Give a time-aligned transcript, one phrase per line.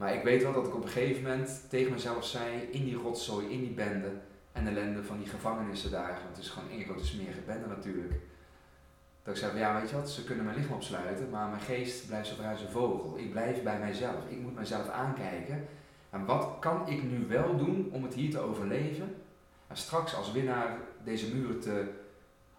[0.00, 2.96] Maar ik weet wel dat ik op een gegeven moment tegen mezelf zei, in die
[2.96, 4.10] rotzooi, in die bende
[4.52, 8.14] en ellende van die gevangenissen daar, want het is gewoon één grote smerige bende natuurlijk.
[9.22, 12.06] Dat ik zei, ja weet je wat, ze kunnen mijn lichaam opsluiten, maar mijn geest
[12.06, 13.18] blijft zo als een vogel.
[13.18, 15.66] Ik blijf bij mijzelf, ik moet mijzelf aankijken.
[16.10, 19.14] En wat kan ik nu wel doen om het hier te overleven
[19.66, 21.84] en straks als winnaar deze muren te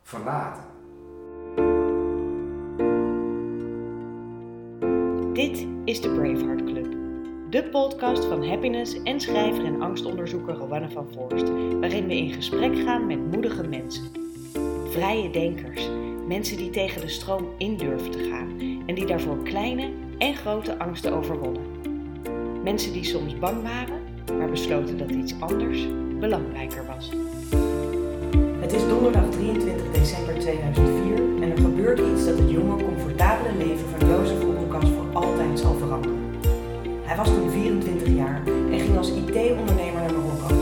[0.01, 0.63] verlaten?
[5.33, 7.10] Dit is de Braveheart Club.
[7.52, 11.49] De podcast van happiness en schrijver en angstonderzoeker Rowanne van Voorst,
[11.80, 14.03] waarin we in gesprek gaan met moedige mensen.
[14.89, 15.89] Vrije denkers,
[16.27, 20.80] mensen die tegen de stroom in durven te gaan en die daarvoor kleine en grote
[20.80, 21.61] angsten overwonnen.
[22.63, 24.02] Mensen die soms bang waren,
[24.38, 25.88] maar besloten dat iets anders
[26.20, 27.09] belangrijker was.
[28.59, 33.88] Het is donderdag 23 december 2004 en er gebeurt iets dat het jonge, comfortabele leven
[33.89, 36.30] van Jozef Oebelkas voor altijd zal veranderen.
[37.11, 40.55] Hij was toen 24 jaar en ging als IT-ondernemer naar Marokko.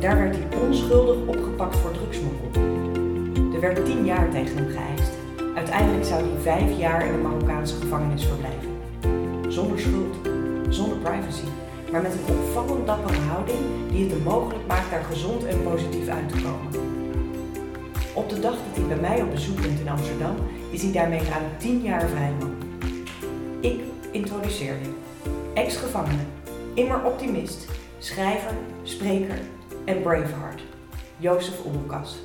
[0.00, 2.62] Daar werd hij onschuldig opgepakt voor drugsmokkel.
[3.54, 5.12] Er werd 10 jaar tegen hem geëist.
[5.54, 8.70] Uiteindelijk zou hij 5 jaar in de Marokkaanse gevangenis verblijven.
[9.48, 10.16] Zonder schuld,
[10.68, 11.46] zonder privacy,
[11.90, 13.58] maar met een opvallend dappere houding
[13.90, 16.90] die het hem mogelijk maakt daar gezond en positief uit te komen.
[18.14, 20.34] Op de dag dat hij bij mij op bezoek bent in Amsterdam,
[20.70, 22.54] is hij daarmee ruim 10 jaar vrijman.
[23.60, 23.80] Ik
[24.10, 25.11] introduceer je.
[25.54, 26.22] Ex-gevangene,
[26.74, 29.38] immer optimist, schrijver, spreker
[29.84, 30.62] en braveheart.
[31.18, 32.18] Jozef Oelkas.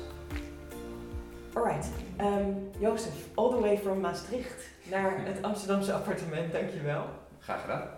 [1.52, 1.88] Alright,
[2.20, 7.06] um, Jozef, all the way from Maastricht naar het Amsterdamse appartement, dankjewel.
[7.38, 7.88] Graag gedaan.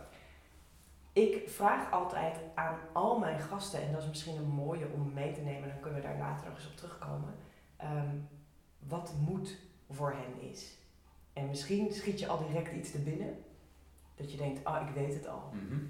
[1.13, 5.33] Ik vraag altijd aan al mijn gasten, en dat is misschien een mooie om mee
[5.33, 7.35] te nemen, dan kunnen we daar later nog eens op terugkomen,
[7.77, 8.17] ehm,
[8.89, 9.57] wat moed
[9.91, 10.79] voor hen is.
[11.33, 13.39] En misschien schiet je al direct iets te binnen,
[14.21, 15.53] dat je denkt, ah, ik weet het al.
[15.53, 15.81] Mhm.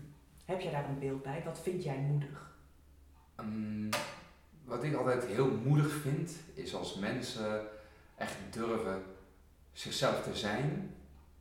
[0.45, 1.42] Heb jij daar een beeld bij?
[1.45, 2.55] Wat vind jij moedig?
[3.41, 3.89] Um,
[4.64, 7.67] wat ik altijd heel moedig vind, is als mensen
[8.17, 9.02] echt durven
[9.73, 10.95] zichzelf te zijn,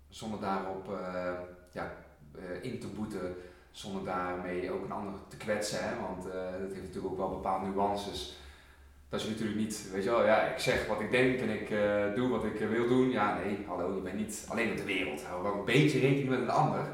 [0.10, 1.40] zonder daarop uh,
[1.72, 1.94] ja,
[2.36, 3.36] uh, in te boeten,
[3.72, 5.84] zonder daarmee ook een ander te kwetsen.
[5.84, 6.02] Hè?
[6.02, 8.39] Want uh, dat heeft natuurlijk ook wel bepaalde nuances.
[9.09, 11.70] Dat is natuurlijk niet, weet je wel, ja, ik zeg wat ik denk en ik
[12.16, 13.09] doe wat ik wil doen.
[13.09, 15.24] Ja, nee, hallo, je bent niet alleen op de wereld.
[15.24, 16.88] Hou wel een beetje rekening met een ander.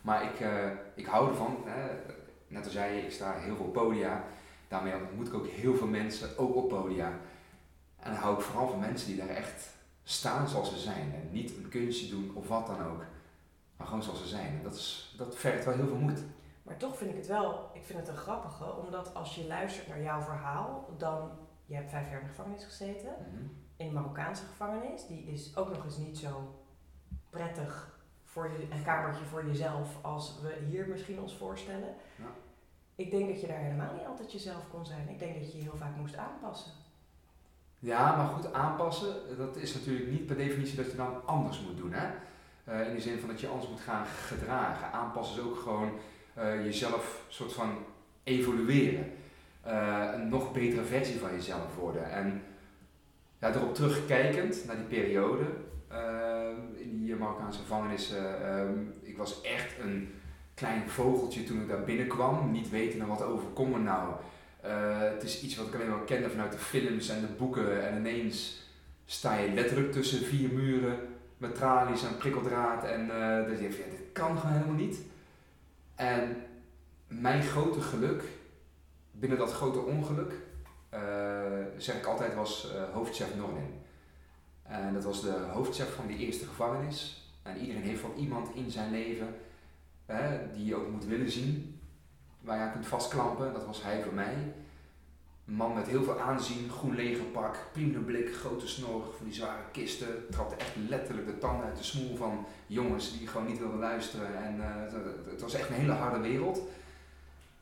[0.00, 0.46] Maar ik,
[0.94, 1.64] ik hou ervan,
[2.48, 4.24] net als jij, ik sta heel veel podia
[4.74, 7.08] daarmee ontmoet ik ook heel veel mensen, ook op podia.
[7.98, 9.68] En dan hou ik vooral van mensen die daar echt
[10.02, 11.14] staan zoals ze zijn.
[11.14, 13.04] En niet een kunstje doen of wat dan ook.
[13.76, 14.46] Maar gewoon zoals ze zijn.
[14.46, 16.22] En dat, is, dat vergt wel heel veel moed.
[16.62, 19.88] Maar toch vind ik het wel, ik vind het een grappige, omdat als je luistert
[19.88, 21.30] naar jouw verhaal, dan,
[21.66, 23.42] je hebt vijf jaar in de gevangenis gezeten, Mhm.
[23.76, 26.54] in de Marokkaanse gevangenis, die is ook nog eens niet zo
[27.30, 31.94] prettig voor je, een kamertje voor jezelf als we hier misschien ons voorstellen.
[32.16, 32.24] Ja.
[32.94, 35.08] Ik denk dat je daar helemaal niet altijd jezelf kon zijn.
[35.08, 36.72] Ik denk dat je je heel vaak moest aanpassen.
[37.78, 41.76] Ja, maar goed, aanpassen, dat is natuurlijk niet per definitie dat je dan anders moet
[41.76, 41.92] doen.
[41.92, 42.06] Hè?
[42.68, 44.92] Uh, in de zin van dat je anders moet gaan gedragen.
[44.92, 45.90] Aanpassen is ook gewoon
[46.38, 47.78] uh, jezelf soort van
[48.22, 49.12] evolueren.
[49.66, 52.10] Uh, een nog betere versie van jezelf worden.
[52.10, 52.42] En
[53.38, 55.44] ja, erop terugkijkend naar die periode
[56.74, 58.24] in die Marokkaanse gevangenissen.
[59.02, 60.14] ik was echt een
[60.54, 64.12] klein vogeltje toen ik daar binnenkwam, niet weten wat overkomt me nou.
[65.12, 67.98] Het is iets wat ik alleen maar kende vanuit de films en de boeken en
[67.98, 68.62] ineens
[69.04, 70.98] sta je letterlijk tussen vier muren
[71.36, 73.06] met tralies en prikkeldraad en
[73.46, 74.98] dus je ja, dit kan gewoon helemaal niet.
[75.94, 76.36] En
[77.06, 78.22] mijn grote geluk,
[79.18, 80.32] binnen dat grote ongeluk,
[80.94, 81.00] uh,
[81.76, 83.82] zeg ik altijd, was hoofdchef Nornin.
[84.62, 87.28] En dat was de hoofdchef van die eerste gevangenis.
[87.42, 89.34] En iedereen heeft wel iemand in zijn leven
[90.54, 91.80] die je ook moet willen zien,
[92.40, 93.52] waar je aan kunt vastklampen.
[93.52, 94.34] Dat was hij voor mij.
[95.46, 99.62] Een man met heel veel aanzien, groen legerpak, prima blik, grote snor, van die zware
[99.72, 100.26] kisten.
[100.30, 104.44] Trapte echt letterlijk de tanden uit de smoel van jongens die gewoon niet wilden luisteren.
[104.44, 104.92] En het,
[105.30, 106.60] het, was echt een hele harde wereld.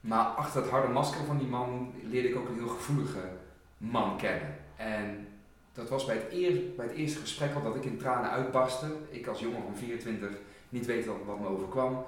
[0.02, 3.28] Maar achter dat harde masker van die man leerde ik ook een heel gevoelige
[3.76, 4.56] man kennen.
[4.76, 5.28] En
[5.72, 8.96] dat was bij het, bij het eerste gesprek al dat ik in tranen uitbarstte.
[9.08, 10.30] Ik als jongen van 24
[10.68, 12.04] niet weet wat, me overkwam.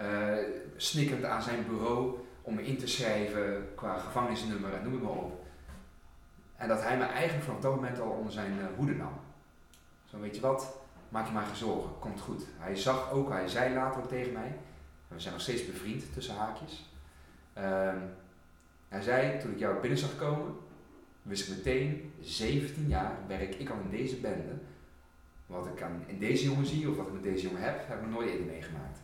[0.00, 0.36] Uh,
[0.76, 5.12] snikkend aan zijn bureau om me in te schrijven qua gevangenisnummer en noem het maar
[5.12, 5.44] op.
[6.56, 9.12] En dat hij me eigenlijk vanaf dat moment al onder zijn uh, hoede nam.
[10.04, 10.76] Zo weet je wat,
[11.08, 12.46] maak je maar geen zorgen, komt goed.
[12.58, 14.58] Hij zag ook, hij zei later ook tegen mij,
[15.08, 16.90] we zijn nog steeds bevriend tussen haakjes.
[17.60, 17.92] Uh,
[18.88, 20.56] hij zei, toen ik jou binnen zag komen,
[21.22, 24.52] wist ik meteen, 17 jaar werk ik al in deze bende.
[25.46, 27.98] Wat ik aan, in deze jongen zie of wat ik met deze jongen heb, heb
[27.98, 28.98] ik nog nooit eerder meegemaakt.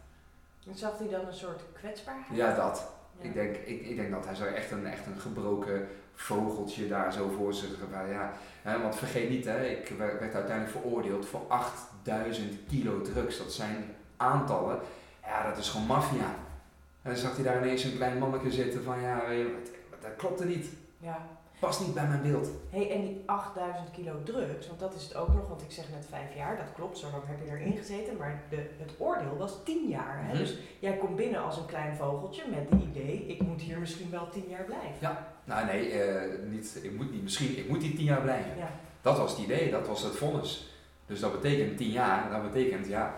[0.66, 2.36] En zag hij dan een soort kwetsbaarheid?
[2.36, 2.92] Ja, dat.
[3.18, 3.24] Ja.
[3.24, 7.12] Ik, denk, ik, ik denk dat hij zo echt een, echt een gebroken vogeltje daar
[7.12, 7.68] zo voor zich.
[7.90, 8.32] Ja,
[8.62, 13.38] hè, want vergeet niet, hè, ik werd werd uiteindelijk veroordeeld voor 8000 kilo drugs.
[13.38, 13.84] Dat zijn
[14.16, 14.80] aantallen.
[15.22, 16.34] Ja, dat is gewoon maffia.
[17.06, 19.22] En dan zag hij daar ineens een klein manneke zitten van ja,
[20.00, 20.66] dat klopte niet.
[20.98, 21.26] Ja.
[21.58, 22.48] Past niet bij mijn beeld.
[22.70, 25.84] Hey, en die 8000 kilo drugs, want dat is het ook nog, want ik zeg
[25.90, 29.36] net vijf jaar, dat klopt, zo lang heb je erin gezeten, maar de, het oordeel
[29.36, 30.24] was 10 jaar.
[30.24, 30.28] Hè?
[30.28, 30.36] Mhm.
[30.36, 34.10] Dus jij komt binnen als een klein vogeltje met het idee, ik moet hier misschien
[34.10, 35.16] wel 10 jaar blijven.
[35.44, 38.56] Nou nee, eh, niet, ik moet niet, misschien, ik moet die 10 jaar blijven.
[38.56, 38.70] Ja.
[39.00, 40.74] Dat was het idee, dat was het vonnis.
[41.06, 43.14] Dus dat betekent 10 jaar, dat betekent ja,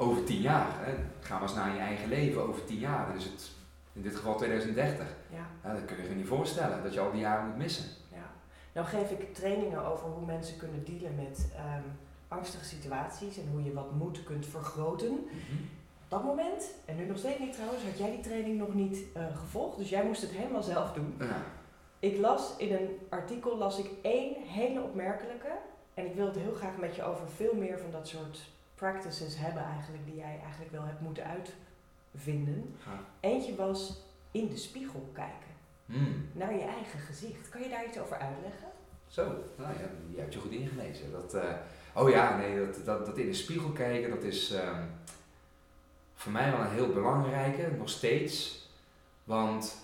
[0.00, 0.66] over 10 jaar.
[0.70, 3.06] Hè, ga maar eens naar je eigen leven, over 10 jaar.
[3.06, 3.50] Dan is het
[3.92, 5.06] in dit geval 2030.
[5.30, 7.84] Ja, dat kun je je niet voorstellen, dat je al die jaren moet missen.
[8.12, 8.30] ja.
[8.72, 11.82] Nou geef ik trainingen over hoe mensen kunnen dealen met ehm,
[12.28, 15.10] angstige situaties en hoe je wat moed kunt vergroten.
[15.10, 18.98] Op dat moment, en nu nog steeds niet trouwens, had jij die training nog niet
[19.14, 21.14] eh, gevolgd, dus jij moest het helemaal zelf doen.
[21.18, 21.42] Ja.
[21.98, 25.50] Ik las in een artikel las ik één hele opmerkelijke.
[25.94, 29.36] En ik wil het heel graag met je over veel meer van dat soort practices
[29.36, 32.74] hebben eigenlijk, die jij eigenlijk wel hebt moeten uitvinden.
[33.20, 35.46] Eentje was in de spiegel kijken,
[35.86, 36.28] Hmm.
[36.32, 37.48] naar je eigen gezicht.
[37.48, 38.68] Kan je daar iets over uitleggen?
[39.06, 39.24] Zo,
[39.56, 41.12] nou ja, je hebt je goed ingelezen.
[41.12, 41.54] Dat, eh,
[41.94, 44.82] oh ja, nee, dat, dat, dat in de spiegel kijken, dat is ehm,
[46.14, 48.66] voor mij wel een heel belangrijke, nog steeds.
[49.24, 49.76] Want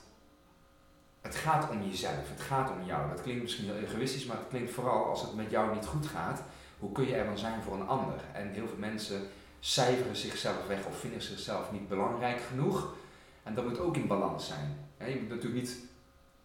[1.21, 3.09] het gaat om jezelf, het gaat om jou.
[3.11, 6.07] Dat klinkt misschien heel egoïstisch, maar het klinkt vooral als het met jou niet goed
[6.07, 6.43] gaat.
[6.85, 8.15] Hoe kun je er dan zijn voor een ander?
[8.33, 9.29] En heel veel mensen
[9.61, 12.95] cijferen zichzelf weg of vinden zichzelf niet belangrijk genoeg.
[13.43, 14.77] En dat moet ook in balans zijn.
[14.99, 15.79] Je moet natuurlijk niet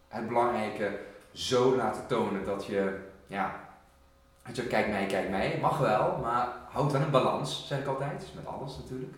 [0.08, 1.00] het belangrijke
[1.32, 3.70] zo laten tonen dat je, ja,
[4.46, 7.88] dat je kijk mij, kijk mij, mag wel, maar houd dan een balans, zeg ik
[7.88, 9.16] altijd, met alles natuurlijk.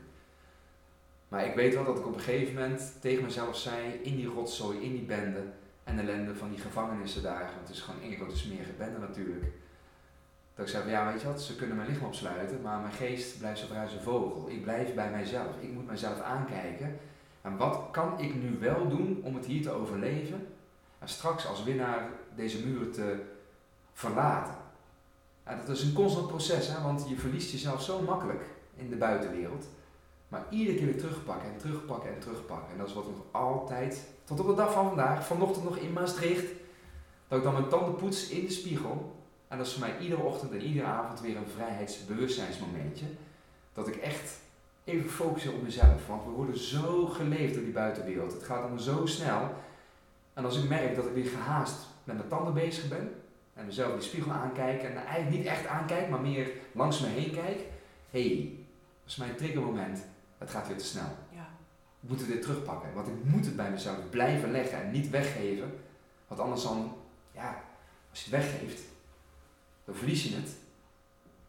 [1.27, 4.27] Maar ik weet wel dat ik op een gegeven moment tegen mezelf zei, in die
[4.27, 5.43] rotzooi, in die bende
[5.83, 9.45] en ellende van die gevangenissen daar, want het is gewoon één grote smerige bende natuurlijk.
[10.55, 12.93] Dat ik zei van, ja weet je wat, ze kunnen mijn lichaam opsluiten, maar mijn
[12.93, 14.49] geest blijft zo vrij als een vogel.
[14.49, 16.99] Ik blijf bij mijzelf, ik moet mijzelf aankijken.
[17.41, 20.47] En wat kan ik nu wel doen om het hier te overleven?
[20.99, 23.23] En straks als winnaar deze muren te
[23.93, 24.53] verlaten.
[25.45, 28.43] Ja, dat is een constant proces, hè, want je verliest jezelf zo makkelijk
[28.75, 29.65] in de buitenwereld.
[30.27, 32.71] Maar iedere keer weer terugpakken en terugpakken en terugpakken.
[32.71, 35.93] En dat is wat nog altijd, tot op de dag van vandaag, vanochtend nog in
[35.93, 36.45] Maastricht,
[37.27, 39.15] dat ik dan mijn tanden poets in de spiegel.
[39.51, 43.05] En dat is voor mij iedere ochtend en iedere avond weer een vrijheidsbewustzijnsmomentje.
[43.73, 44.39] Dat ik echt
[44.83, 46.07] even focus op mezelf.
[46.07, 48.33] Want we worden zo geleefd door die buitenwereld.
[48.33, 49.53] Het gaat allemaal zo snel.
[50.33, 53.15] En als ik merk dat ik weer gehaast met mijn tanden bezig ben.
[53.53, 54.83] En mezelf in de spiegel aankijk.
[54.83, 57.59] En eigenlijk niet echt aankijk, maar meer langs me heen kijk.
[58.09, 58.51] Hé, hey,
[59.03, 60.05] dat is mijn triggermoment.
[60.37, 61.17] Het gaat weer te snel.
[61.29, 61.47] Ja.
[62.01, 62.93] Ik moet het weer terugpakken.
[62.93, 65.79] Want ik moet het bij mezelf blijven leggen en niet weggeven.
[66.27, 66.95] Want anders dan,
[67.31, 67.63] ja,
[68.09, 68.81] als je het weggeeft,
[69.85, 70.55] dan verlies je het.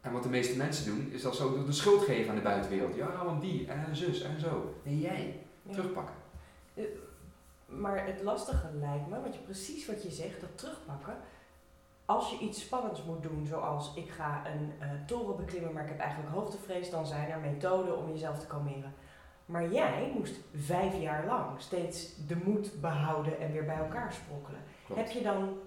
[0.00, 2.94] En wat de meeste mensen doen, is dat zo de schuld geven aan de buitenwereld.
[2.94, 4.74] Ja, want die en zus en zo.
[4.82, 5.40] Nee, jij.
[5.62, 5.72] Ja.
[5.72, 6.14] Terugpakken.
[7.66, 11.16] Maar het lastige lijkt me, want je precies wat je zegt, dat terugpakken.
[12.04, 15.88] Als je iets spannends moet doen, zoals ik ga een eh, toren beklimmen, maar ik
[15.88, 18.94] heb eigenlijk hoogtevrees, dan zijn er methoden om jezelf te kalmeren.
[19.46, 24.60] Maar jij moest vijf jaar lang steeds de moed behouden en weer bij elkaar sprokkelen.
[24.86, 25.00] Klopt.
[25.00, 25.58] Heb je dan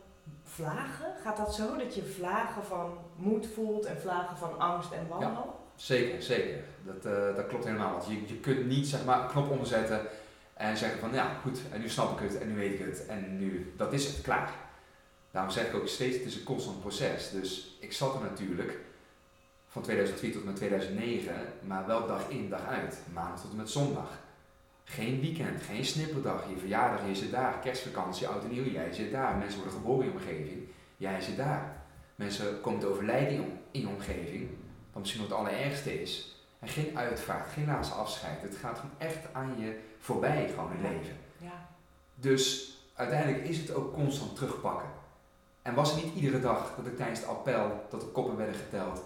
[0.44, 1.14] vlagen?
[1.24, 5.60] Gaat dat zo dat je vlagen van moed voelt en vlagen van angst en wanhoop?
[5.76, 6.64] Zeker, zeker.
[6.84, 7.92] Dat, eh, dat klopt helemaal.
[7.92, 10.02] Want je, je kunt niet zeg maar, een knop omzetten
[10.54, 13.06] en zeggen van ja goed, en nu snap ik het en nu weet ik het
[13.06, 14.54] en nu, dat is het, klaar.
[15.32, 17.30] Daarom zeg ik ook steeds, het is een constant proces.
[17.30, 18.78] Dus ik zat er natuurlijk
[19.68, 23.00] van 2004 tot en met 2009, maar wel dag in, dag uit.
[23.14, 24.10] Maandag tot en met zondag.
[24.88, 26.50] Geen weekend, geen snipperdag.
[26.50, 27.60] Je verjaardag, je zit daar.
[27.60, 29.36] Kerstvakantie, oud en nieuw, jij zit daar.
[29.38, 31.84] Mensen worden geboren in je omgeving, jij zit daar.
[32.16, 34.50] Mensen komen te overlijden in je- in je omgeving,
[34.92, 36.40] wat misschien nog het allerergste is.
[36.60, 38.42] En geen uitvaart, geen laatste afscheid.
[38.42, 41.18] Het gaat gewoon echt aan je voorbij, gewoon het leven.
[41.38, 41.68] Ja.
[42.16, 44.90] Dus uiteindelijk is het ook constant terugpakken.
[45.62, 48.56] En was het niet iedere dag dat ik tijdens het appel, dat de koppen werden
[48.56, 49.04] geteld,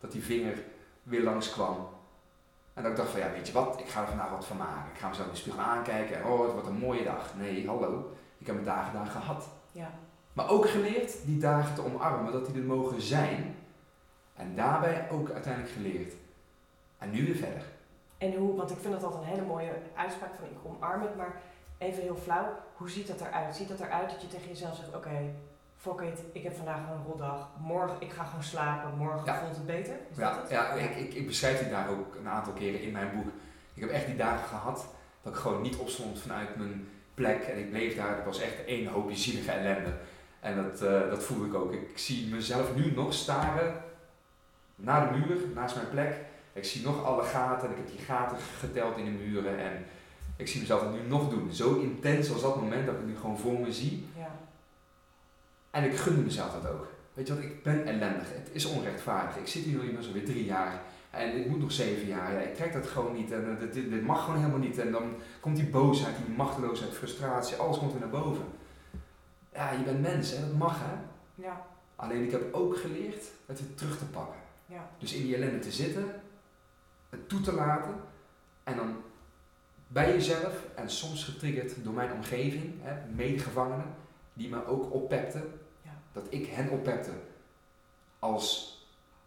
[0.00, 0.62] dat die vinger
[1.02, 1.88] weer langskwam.
[2.78, 4.56] En dat ik dacht van ja, weet je wat, ik ga er vandaag wat van
[4.56, 4.90] maken.
[4.92, 7.34] Ik ga mezelf in de spiegel aankijken en oh, het wordt een mooie dag.
[7.36, 9.48] Nee, hallo, ik heb mijn dagen daar gehad.
[9.72, 9.90] Ja.
[10.32, 13.56] Maar ook geleerd die dagen te omarmen, dat die er mogen zijn.
[14.34, 16.12] En daarbij ook uiteindelijk geleerd.
[16.98, 17.62] En nu weer verder.
[18.18, 21.16] En hoe, want ik vind dat altijd een hele mooie uitspraak van ik omarm het,
[21.16, 21.40] maar
[21.78, 23.56] even heel flauw, hoe ziet dat eruit?
[23.56, 25.34] Ziet dat eruit dat je tegen jezelf zegt, oké,
[25.80, 29.38] fuck it, ik heb vandaag gewoon een rotdag, morgen, ik ga gewoon slapen, morgen Ja.
[29.40, 29.94] voelt het beter?
[30.10, 30.50] Is Ja, dat het?
[30.50, 33.26] ja ik, ik, ik beschrijf die daar ook een aantal keren in mijn boek.
[33.74, 34.86] Ik heb echt die dagen gehad
[35.22, 38.16] dat ik gewoon niet opstond vanuit mijn plek en ik bleef daar.
[38.16, 39.92] Het was echt één hoopje zielige ellende.
[40.40, 41.72] En dat, uh, dat voelde ik ook.
[41.72, 43.82] Ik zie mezelf nu nog staren
[44.76, 46.14] naar de muur, naast mijn plek.
[46.52, 49.58] Ik zie nog alle gaten en ik heb die gaten geteld in de muren.
[49.58, 49.84] En
[50.36, 51.52] ik zie mezelf het nu nog doen.
[51.52, 54.06] Zo intens was dat moment dat ik nu gewoon voor me zie.
[55.78, 56.86] En ik gunde mezelf dat ook.
[57.14, 58.28] Weet je wat, ik ben ellendig.
[58.32, 59.36] Het is onrechtvaardig.
[59.36, 60.82] Ik zit hier nu alweer drie jaar.
[61.10, 62.32] En ik moet nog zeven jaar.
[62.32, 63.32] Ja, ik trek dat gewoon niet.
[63.32, 64.78] En uh, dit, dit, mag gewoon helemaal niet.
[64.78, 67.56] En dan komt die boosheid, die machteloosheid, frustratie.
[67.56, 68.44] Alles komt weer naar boven.
[69.52, 70.94] Ja, je bent mens en dat mag hè.
[71.34, 71.66] Ja.
[71.96, 74.40] Alleen ik heb ook geleerd het weer terug te pakken.
[74.66, 74.90] Ja.
[74.98, 76.04] Dus in die ellende te zitten,
[77.08, 77.94] het toe te laten.
[78.64, 78.96] En dan
[79.86, 83.94] bij jezelf en soms getriggerd door mijn omgeving, hè, medegevangenen,
[84.32, 85.60] die me ook oppepten.
[86.22, 87.10] Dat ik hen oppepte
[88.18, 88.76] als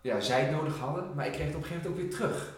[0.02, 2.20] ja, zij het nodig hadden, maar ik kreeg het op een gegeven moment ook weer
[2.20, 2.58] terug.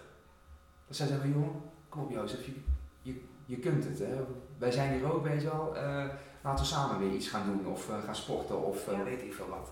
[0.87, 2.53] Dat zij zeggen, jongen, kom op Jozef, je,
[3.01, 3.99] je, je kunt het.
[3.99, 4.25] Hè.
[4.57, 6.05] Wij zijn hier ook, weet je wel, uh,
[6.41, 9.33] laten we samen weer iets gaan doen of uh, gaan sporten of uh, weet ik
[9.33, 9.71] veel wat.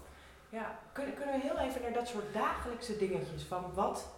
[0.50, 4.10] Ja, kunnen, kunnen we heel even naar dat soort dagelijkse dingetjes van wat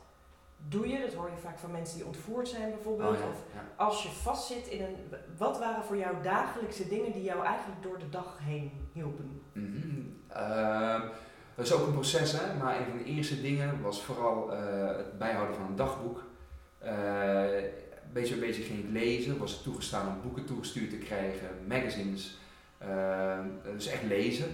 [0.68, 1.00] doe je?
[1.00, 3.18] Dat hoor je vaak van mensen die ontvoerd zijn bijvoorbeeld.
[3.18, 3.44] Oh of
[3.76, 4.96] als je vastzit in een.
[5.38, 9.42] Wat waren voor jou dagelijkse dingen die jou eigenlijk door de dag heen hielpen?
[9.54, 10.22] Mm
[11.56, 12.56] dat is ook een proces, hè?
[12.58, 14.58] maar een van de eerste dingen was vooral uh,
[14.98, 16.24] het bijhouden van een dagboek.
[16.84, 16.90] Uh,
[18.14, 22.38] beetje bij beetje ging lezen, was het toegestaan om boeken toegestuurd te krijgen, magazines,
[22.84, 23.40] uh,
[23.74, 24.48] dus echt lezen.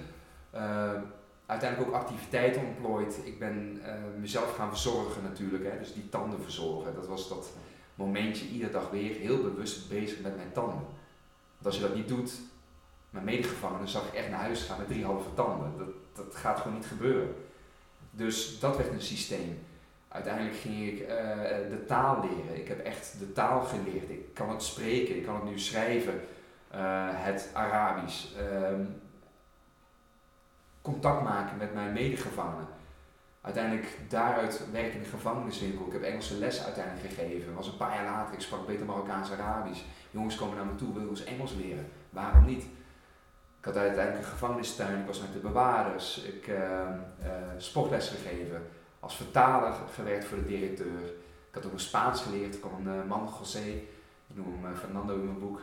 [1.46, 3.20] uiteindelijk ook activiteiten ontplooid.
[3.24, 3.82] Ik ben
[4.20, 5.80] mezelf gaan verzorgen natuurlijk, hè?
[5.80, 6.96] dus die tanden verzorgen.
[6.96, 7.52] Dat was dat
[7.96, 10.86] momentje iedere dag weer heel bewust bezig met mijn tanden.
[11.56, 12.32] Want als je dat niet doet,
[13.10, 15.74] mijn medegevangenen zag ik echt naar huis gaan met drie halve tanden.
[15.78, 15.88] Dat,
[16.26, 17.36] dat gaat gewoon niet gebeuren.
[18.12, 19.60] Dus dat werd een systeem.
[20.08, 21.08] Uiteindelijk ging ik uh,
[21.70, 22.62] de taal leren.
[22.62, 24.10] Ik heb echt de taal geleerd.
[24.10, 26.22] Ik kan het spreken, ik kan het nu schrijven.
[26.76, 28.26] Uh, het Arabisch.
[28.36, 28.86] Uh,
[30.82, 32.68] contact maken met mijn medegevangenen.
[33.42, 35.86] Uiteindelijk daaruit werk in de gevangeniswinkel.
[35.86, 37.46] Ik heb Engelse les uiteindelijk gegeven.
[37.46, 38.34] Dat was een paar jaar later.
[38.34, 39.82] Ik sprak beter Marokkaans-Arabisch.
[40.12, 41.92] Jongens komen naar me toe, willen ons Engels leren.
[42.10, 42.66] Waarom niet?
[43.60, 48.62] Ik had uiteindelijk een gevangenistuin, ik was met de bewaarders, ik uh, uh, sportles gegeven,
[49.00, 51.04] als vertaler gewerkt voor de directeur.
[51.50, 53.68] Ik had ook nog Spaans geleerd, ik kwam een uh, man, José,
[54.28, 55.62] ik noem hem Fernando in mijn boek,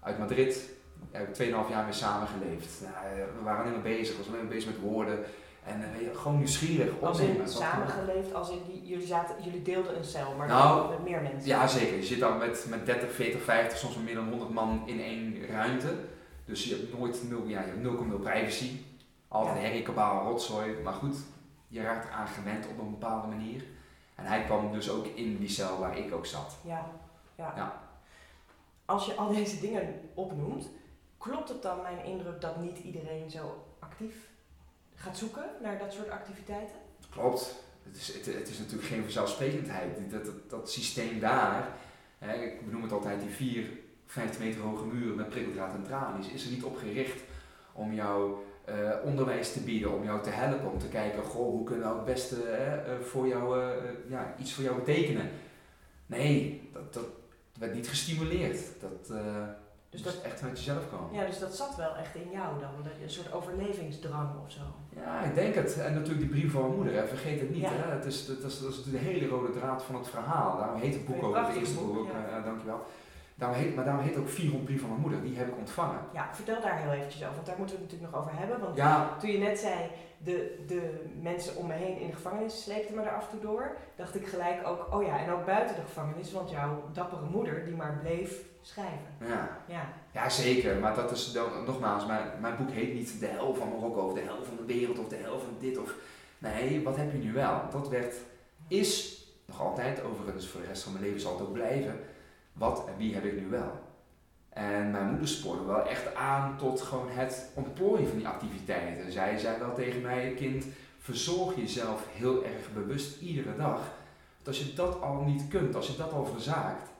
[0.00, 0.70] uit Madrid.
[1.10, 2.80] Daar heb ik 2,5 jaar mee samengeleefd.
[2.80, 2.94] Nou,
[3.38, 5.18] we waren alleen maar bezig, ik was alleen maar bezig met woorden.
[5.64, 7.00] En uh, gewoon nieuwsgierig.
[7.00, 11.04] Als in samengeleefd, als in die, jullie, zaten, jullie deelden een cel, maar nou, met
[11.04, 11.48] meer mensen?
[11.48, 11.96] Ja, zeker.
[11.96, 15.46] Je zit dan met, met 30, 40, 50, soms meer dan 100 man in één
[15.46, 15.94] ruimte.
[16.44, 18.80] Dus je hebt nooit nul, ja, je hebt 0,0 privacy.
[19.28, 19.62] Altijd ja.
[19.62, 20.82] herrie, kabaal, rotzooi.
[20.82, 21.16] Maar goed,
[21.68, 23.64] je raakt eraan gewend op een bepaalde manier.
[24.14, 26.56] En hij kwam dus ook in die cel waar ik ook zat.
[26.64, 26.90] Ja,
[27.34, 27.52] ja.
[27.56, 27.82] ja.
[28.84, 30.68] Als je al deze dingen opnoemt,
[31.18, 34.14] klopt het dan mijn indruk dat niet iedereen zo actief
[34.94, 36.76] gaat zoeken naar dat soort activiteiten?
[37.10, 37.62] Klopt.
[37.82, 40.10] Het is, het, het is natuurlijk geen vanzelfsprekendheid.
[40.10, 41.68] Dat, dat, dat systeem daar,
[42.18, 43.68] hè, ik benoem het altijd die vier
[44.06, 47.22] 50 meter hoge muren met prikkeldraad en tralies is er niet op gericht
[47.72, 48.34] om jou
[48.68, 51.94] uh, onderwijs te bieden, om jou te helpen, om te kijken, goh, hoe kunnen we
[51.94, 53.66] het beste uh, voor jou, uh,
[54.08, 55.30] ja, iets voor jou betekenen.
[56.06, 57.04] Nee, dat, dat
[57.58, 58.58] werd niet gestimuleerd.
[58.80, 59.12] Dat,
[59.94, 61.08] dus dat echt vanuit jezelf kwam.
[61.12, 62.70] Ja, dus dat zat wel echt in jou dan,
[63.02, 64.60] een soort overlevingsdrang of zo.
[64.96, 65.78] Ja, ik denk het.
[65.78, 67.06] En natuurlijk die brief van mijn moeder, hè.
[67.06, 67.64] vergeet het niet.
[67.66, 67.92] Hè.
[67.94, 70.56] Het is, dat, is, dat is de hele rode draad van het verhaal.
[70.56, 72.40] Daarom heet het boek ook, het eerste boek ook, ja.
[72.40, 72.86] dankjewel.
[73.34, 75.22] Daarom heet, maar daarom heet ook 400 brief van mijn moeder.
[75.22, 76.00] Die heb ik ontvangen.
[76.12, 77.34] Ja, vertel daar heel eventjes over.
[77.34, 78.60] Want daar moeten we het natuurlijk nog over hebben.
[78.60, 79.16] Want ja.
[79.20, 83.02] toen je net zei, de, de mensen om me heen in de gevangenis sleepten me
[83.02, 83.76] er af en toe door.
[83.96, 86.32] Dacht ik gelijk ook, oh ja, en ook buiten de gevangenis.
[86.32, 89.06] Want jouw dappere moeder, die maar bleef schrijven.
[89.20, 89.92] Ja, ja.
[90.12, 90.76] ja zeker.
[90.76, 94.00] Maar dat is dan, nogmaals, mijn, mijn boek heet niet de hel van Marokko.
[94.00, 94.98] Of de hel van de wereld.
[94.98, 95.78] Of de hel van dit.
[95.78, 95.94] Of,
[96.38, 97.60] nee, wat heb je nu wel?
[97.70, 98.14] Dat werd,
[98.68, 102.00] is nog altijd, overigens voor de rest van mijn leven zal het ook blijven
[102.54, 103.82] wat en wie heb ik nu wel?
[104.48, 109.12] En mijn moeder spoorde wel echt aan tot gewoon het ontplooien van die activiteiten.
[109.12, 110.64] Zij zei wel tegen mij, kind,
[110.98, 113.80] verzorg jezelf heel erg bewust iedere dag.
[114.34, 116.90] Want als je dat al niet kunt, als je dat al verzaakt,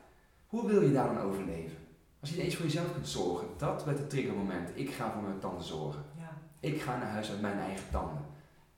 [0.46, 1.76] hoe wil je daar dan overleven?
[2.20, 4.68] Als je niet eens voor jezelf kunt zorgen, dat werd het triggermoment.
[4.74, 6.02] Ik ga voor mijn tanden zorgen.
[6.18, 6.30] Ja.
[6.60, 8.24] Ik ga naar huis met mijn eigen tanden.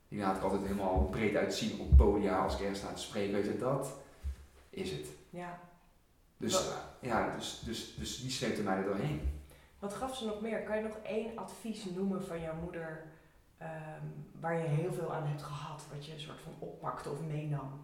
[0.09, 3.33] Die laat ik altijd helemaal breed uitzien op podia als ik ergens sta te spreken.
[3.33, 3.93] Weet je, dat
[4.71, 5.07] is het.
[5.31, 5.59] Ja.
[6.37, 9.41] Dus, ja, dus, dus, dus die sleepte mij er doorheen.
[9.79, 10.63] Wat gaf ze nog meer?
[10.63, 13.05] Kan je nog één advies noemen van jouw moeder
[13.63, 17.21] um, waar je heel veel aan hebt gehad, wat je een soort van oppakte of
[17.21, 17.81] meenam?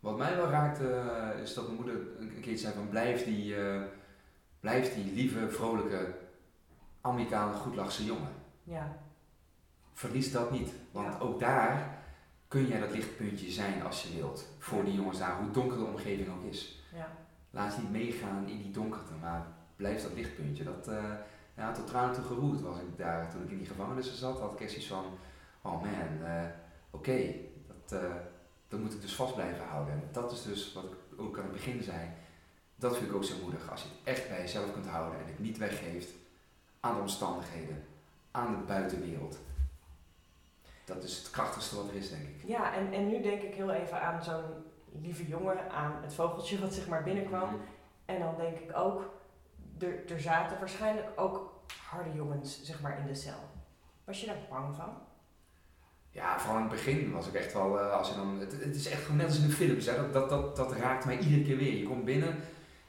[0.00, 3.54] Wat mij wel raakte eh, is dat mijn moeder een keer zei van blijf die,
[3.56, 3.82] uh,
[4.60, 6.14] blijf die lieve, vrolijke,
[7.00, 8.32] amicale, goedlachse jongen.
[8.62, 8.96] Ja.
[9.92, 11.98] Verlies dat niet, want ook daar
[12.48, 14.46] kun jij dat lichtpuntje zijn als je wilt.
[14.58, 16.82] Voor die jongens daar, hoe donker de omgeving ook is.
[16.94, 17.08] Ja.
[17.50, 20.64] Laat je niet meegaan in die donkerte, maar blijf dat lichtpuntje.
[20.64, 21.04] Dat, uh,
[21.56, 23.30] ja, tot tranen toe geroerd was ik daar.
[23.30, 25.04] Toen ik in die gevangenis zat, had ik echt iets van,
[25.62, 26.28] oh man,
[26.90, 27.34] oké,
[27.66, 27.98] dat
[28.68, 29.94] dat moet ik dus vast blijven houden.
[29.94, 32.08] En dat is dus wat ik ook aan het begin zei.
[32.74, 33.70] Dat vind ik ook zo moedig.
[33.70, 36.08] Als je het echt bij jezelf kunt houden en het niet weggeeft
[36.80, 37.84] aan de omstandigheden,
[38.30, 39.38] aan de buitenwereld.
[40.84, 42.44] Dat is het krachtigste wat er is, denk ik.
[42.46, 44.42] Ja, en, en nu denk ik heel even aan zo'n
[44.92, 47.48] lieve jongen, aan het vogeltje wat zeg maar binnenkwam.
[47.48, 47.62] Mhm.
[48.04, 49.14] En dan denk ik ook,
[49.78, 53.48] er, er zaten waarschijnlijk ook harde jongens zeg maar in de cel.
[54.04, 54.90] Was je daar bang van?
[56.10, 58.76] Ja, vooral in het begin was ik echt wel, uh, als je dan, het, het,
[58.76, 61.18] is echt gewoon net als in de films, hè, dat, dat, dat, dat raakt mij
[61.18, 61.76] iedere keer weer.
[61.76, 62.36] Je komt binnen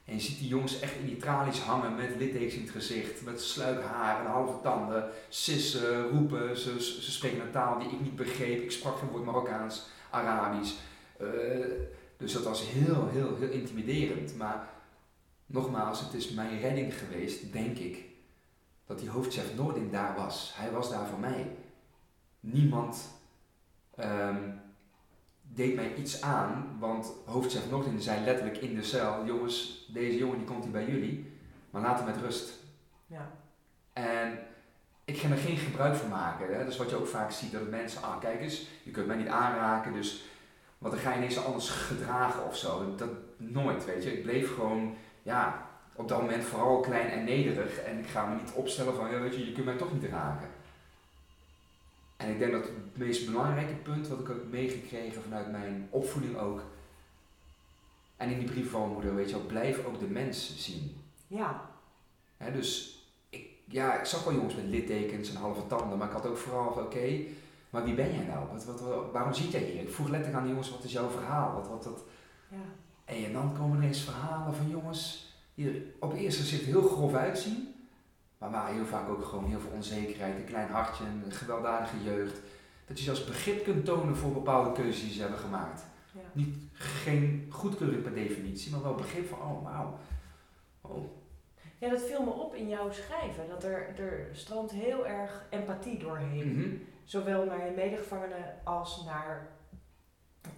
[0.06, 3.22] en je ziet die jongens echt in die tralies hangen met littekens in het gezicht,
[3.22, 8.00] met sluik haar en halve tanden, sissen, roepen, ze, ze spreken een taal die ik
[8.00, 8.64] niet begreep.
[8.64, 10.74] Ik sprak geen woord Marokkaans, Arabisch.
[11.22, 11.66] Uh,
[12.18, 14.36] dus dat was heel, heel, heel intimiderend.
[14.36, 14.70] Maar
[15.46, 18.06] nogmaals, het is mijn redding geweest, denk ik,
[18.86, 20.54] dat die hoofdchef Noordin daar was.
[20.56, 21.56] Hij was daar voor mij
[22.40, 23.10] niemand
[24.00, 24.62] um,
[25.42, 30.38] deed mij iets aan, want hoofdchef Nordin zei letterlijk in de cel, jongens, deze jongen
[30.38, 31.32] die komt hier bij jullie,
[31.70, 32.54] maar laat hem met rust.
[33.08, 33.32] Ja.
[33.94, 34.40] En
[35.06, 36.58] ik ging er geen gebruik van maken.
[36.58, 36.66] Hè?
[36.66, 39.28] Dus wat je ook vaak ziet, dat mensen, ah kijk eens, je kunt mij niet
[39.28, 40.24] aanraken, dus
[40.80, 42.96] wat dan ga je ineens anders gedragen of zo.
[42.96, 44.18] Dat nooit, weet je.
[44.18, 48.36] Ik bleef gewoon, ja, op dat moment vooral klein en nederig en ik ga me
[48.36, 50.48] niet opstellen van, ja weet je, je kunt mij toch niet raken.
[52.18, 56.38] En ik denk dat het meest belangrijke punt wat ik heb meegekregen vanuit mijn opvoeding
[56.38, 56.62] ook.
[58.18, 61.02] En in die brief van moeder, weet je wel, blijf ook de mens zien.
[61.28, 61.70] Ja.
[62.54, 66.28] dus ik, ja, ik zag wel jongens met littekens en halve tanden, maar ik had
[66.28, 67.24] ook vooral van oké,
[67.70, 68.48] maar wie ben jij nou?
[68.52, 69.82] Wat, wat, waarom zit jij hier?
[69.82, 71.54] Ik vroeg letterlijk aan de jongens, wat is jouw verhaal?
[71.54, 72.04] Wat, wat, wat?
[72.48, 72.58] Ja.
[73.06, 77.14] En dan komen er eens verhalen van jongens die er op eerste gezicht heel grof
[77.14, 77.74] uitzien.
[78.38, 82.40] Maar waar heel vaak ook gewoon heel veel onzekerheid, een klein hartje, een gewelddadige jeugd.
[82.86, 85.84] Dat je zelfs begrip kunt tonen voor bepaalde keuzes die ze hebben gemaakt.
[86.12, 86.22] Ja.
[86.32, 90.00] Niet, geen goedkeuring per definitie, maar wel begrip van, oh wauw.
[90.82, 91.12] Oh.
[91.78, 93.48] Ja, dat viel me op in jouw schrijven.
[93.50, 96.54] Dat er, er strandt heel erg empathie doorheen.
[96.54, 96.76] Mhm.
[97.10, 99.48] Zowel naar je medegevangenen als naar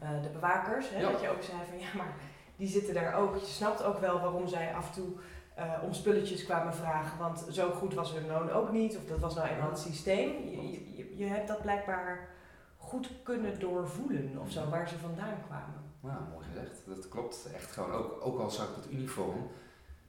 [0.03, 0.89] uh, de bewakers.
[0.89, 1.01] Hè?
[1.01, 2.15] Dat je ook zei van, ja maar
[2.55, 3.35] die zitten daar ook.
[3.35, 5.09] Je snapt ook wel waarom zij af en toe
[5.57, 9.19] uh, om spulletjes kwamen vragen, want zo goed was hun loon ook niet, of dat
[9.19, 10.49] was nou eenmaal het systeem.
[10.49, 12.29] Je, je, je, hebt dat blijkbaar
[12.77, 15.81] goed kunnen doorvoelen of zo, waar ze vandaan kwamen.
[16.03, 16.81] Ja, mooi gezegd.
[16.85, 17.91] Dat klopt echt gewoon.
[17.91, 19.47] Ook, ook al zag ik dat uniform,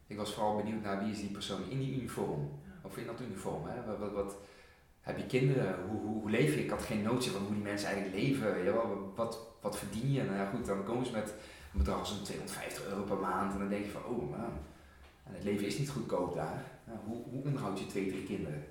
[0.07, 2.51] ik was vooral benieuwd naar wie is die persoon in die uniform,
[2.83, 3.67] of in dat uniform.
[3.67, 3.85] Hè?
[3.87, 4.37] Wat, wat, wat
[5.03, 5.77] heb je kinderen?
[5.89, 6.65] Hoe, hoe, leef je?
[6.65, 8.65] Ik had geen notie van hoe die mensen eigenlijk leven.
[8.65, 8.73] Ja,
[9.15, 10.23] wat, wat verdien je?
[10.23, 11.35] Nou ja, goed, dan komen ze met
[11.73, 14.35] een bedrag als 250 euro per maand en dan denk je van, oh
[15.23, 16.65] het leven is niet goedkoop daar.
[17.05, 18.65] hoe, hoe onderhoud je twee, drie kinderen?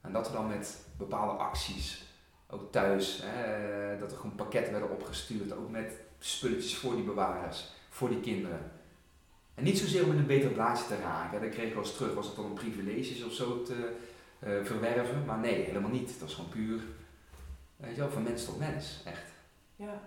[0.00, 2.04] En dat we dan met bepaalde acties,
[2.50, 7.68] ook thuis, hè, dat er gewoon pakketten werden opgestuurd, ook met spulletjes voor die bewarers,
[7.88, 8.70] voor die kinderen.
[9.54, 11.96] En niet zozeer om in een beter blaadje te raken, dat kreeg ik wel eens
[11.96, 13.96] terug, was het dan om privileges of zo te
[14.38, 16.08] uh, verwerven, maar nee, helemaal niet.
[16.08, 16.80] Dat was gewoon puur,
[17.76, 19.32] weet je wel, van mens tot mens, echt.
[19.76, 20.00] Ja.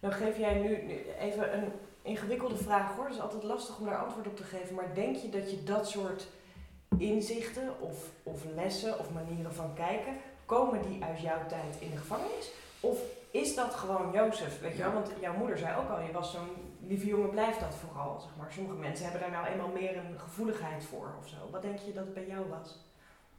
[0.00, 0.76] Nou geef jij nu
[1.18, 3.04] even een ingewikkelde vraag hoor.
[3.04, 4.74] Het is altijd lastig om daar antwoord op te geven.
[4.74, 6.26] Maar denk je dat je dat soort
[6.98, 10.16] inzichten of, of lessen of manieren van kijken,
[10.46, 12.50] komen die uit jouw tijd in de gevangenis?
[12.80, 12.98] Of
[13.30, 14.60] is dat gewoon Jozef?
[14.60, 14.92] Weet je wel?
[14.92, 18.20] Want jouw moeder zei ook al, je was zo'n lieve jongen, blijft dat vooral.
[18.20, 18.52] Zeg maar.
[18.52, 21.36] Sommige mensen hebben daar nou eenmaal meer een gevoeligheid voor of zo.
[21.50, 22.87] Wat denk je dat het bij jou was?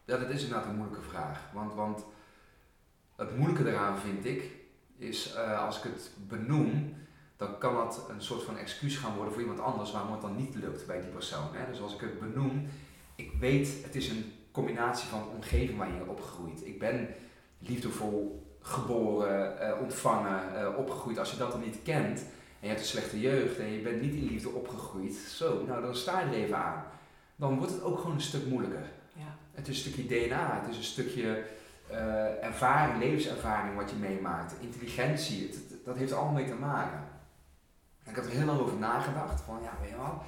[0.09, 1.39] Ja, dat is inderdaad een moeilijke vraag.
[1.53, 2.05] Want, want
[3.15, 4.51] het moeilijke eraan vind ik,
[4.97, 6.95] is uh, als ik het benoem,
[7.37, 10.35] dan kan dat een soort van excuus gaan worden voor iemand anders waarom het dan
[10.35, 11.47] niet lukt bij die persoon.
[11.51, 11.71] Hè?
[11.71, 12.67] Dus als ik het benoem,
[13.15, 16.65] ik weet, het is een combinatie van omgeving waar je opgegroeid.
[16.65, 17.07] Ik ben
[17.59, 21.19] liefdevol geboren, uh, ontvangen, uh, opgegroeid.
[21.19, 22.27] Als je dat dan niet kent en
[22.59, 25.95] je hebt een slechte jeugd en je bent niet in liefde opgegroeid, zo, nou dan
[25.95, 26.83] sta je er even aan.
[27.35, 28.97] Dan wordt het ook gewoon een stuk moeilijker.
[29.59, 31.43] Het is een stukje DNA, het is een stukje
[31.91, 37.09] uh, ervaring, levenservaring wat je meemaakt, intelligentie, het, dat heeft er allemaal mee te maken
[38.09, 39.41] ik heb er heel lang over nagedacht.
[39.41, 40.21] Van ja, weet je wel.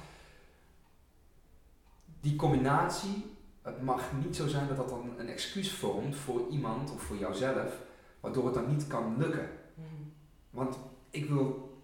[2.20, 6.92] Die combinatie, het mag niet zo zijn dat dat dan een excuus vormt voor iemand
[6.92, 7.80] of voor jouzelf,
[8.20, 9.48] waardoor het dan niet kan lukken.
[9.74, 9.86] Mhm.
[10.50, 10.78] Want
[11.10, 11.76] ik wil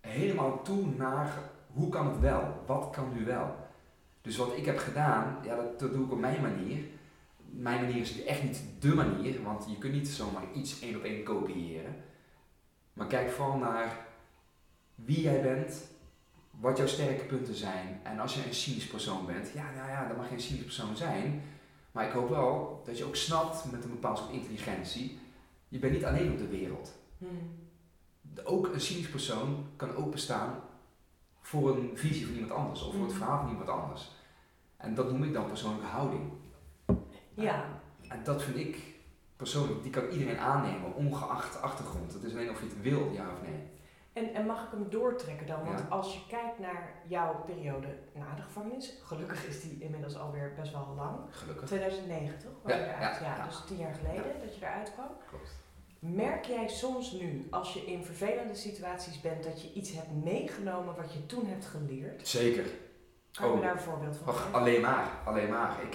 [0.00, 1.32] helemaal toe naar
[1.72, 2.62] hoe kan het wel?
[2.66, 3.61] Wat kan nu wel?
[4.22, 6.84] Dus wat ik heb gedaan, ja, dat, dat doe ik op mijn manier.
[7.50, 11.02] Mijn manier is echt niet de manier, want je kunt niet zomaar iets één op
[11.02, 11.96] één kopiëren.
[12.92, 14.06] Maar kijk vooral naar
[14.94, 15.90] wie jij bent,
[16.50, 18.00] wat jouw sterke punten zijn.
[18.02, 20.64] En als je een cynisch persoon bent, ja, nou ja, dan mag je een cynisch
[20.64, 21.42] persoon zijn.
[21.92, 25.18] Maar ik hoop wel dat je ook snapt met een bepaald soort intelligentie,
[25.68, 26.92] je bent niet alleen op de wereld.
[27.18, 27.60] Hmm.
[28.44, 30.62] Ook een cynisch persoon kan ook bestaan
[31.42, 33.20] voor een visie van iemand anders of voor het hmm.
[33.20, 34.10] verhaal van iemand anders.
[34.76, 36.32] En dat noem ik dan persoonlijke houding.
[37.34, 37.64] Ja.
[38.08, 38.78] En dat vind ik
[39.36, 42.12] persoonlijk, die kan iedereen aannemen, ongeacht de achtergrond.
[42.12, 43.70] Het is alleen of je het wil, ja of nee.
[44.12, 45.64] En, en mag ik hem doortrekken dan?
[45.64, 50.52] Want als je kijkt naar jouw periode na de gevangenis, gelukkig is die inmiddels alweer
[50.56, 51.18] best wel lang.
[51.30, 51.66] Gelukkig.
[51.66, 52.70] 2009 toch?
[52.70, 55.08] ja, ja, ja, dus tien jaar geleden dat je eruit kwam.
[55.28, 55.61] Klopt.
[56.08, 60.96] Merk jij soms nu, als je in vervelende situaties bent, dat je iets hebt meegenomen
[60.96, 62.28] wat je toen hebt geleerd?
[62.28, 62.64] Zeker.
[63.32, 63.60] Kan je oh.
[63.60, 65.76] daar een voorbeeld van alleen maar, alleen maar.
[65.82, 65.90] Ik,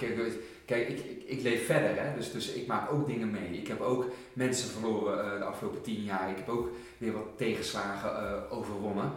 [0.64, 2.14] kijk, ik, ik, ik, leef verder, hè?
[2.14, 3.48] Dus, dus ik maak ook dingen mee.
[3.50, 6.30] Ik heb ook mensen verloren uh, de afgelopen tien jaar.
[6.30, 9.12] Ik heb ook weer wat tegenslagen uh, overwonnen.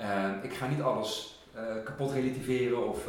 [0.00, 1.38] Uh, ik ga niet alles
[1.84, 3.08] kapot relativeren of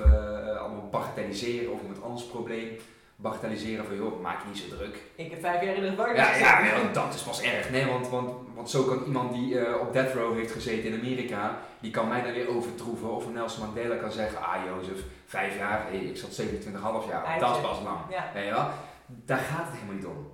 [0.60, 2.78] allemaal bagatelliseren of iemand anders probleem
[3.21, 5.01] bagatelliseren van joh, maak je niet zo druk.
[5.15, 7.69] Ik heb vijf jaar in de gevangenis Ja, ja nee, dat is pas erg.
[7.69, 10.99] Nee, want, want, want zo kan iemand die uh, op death row heeft gezeten in
[10.99, 13.15] Amerika, die kan mij dan weer overtroeven.
[13.15, 17.55] Of Nelson Mandela kan zeggen, ah Jozef, vijf jaar, hey, ik zat 27,5 jaar, dat
[17.55, 17.99] is pas lang.
[18.10, 18.31] Ja.
[18.34, 18.73] Nee, ja,
[19.05, 20.31] daar gaat het helemaal niet om.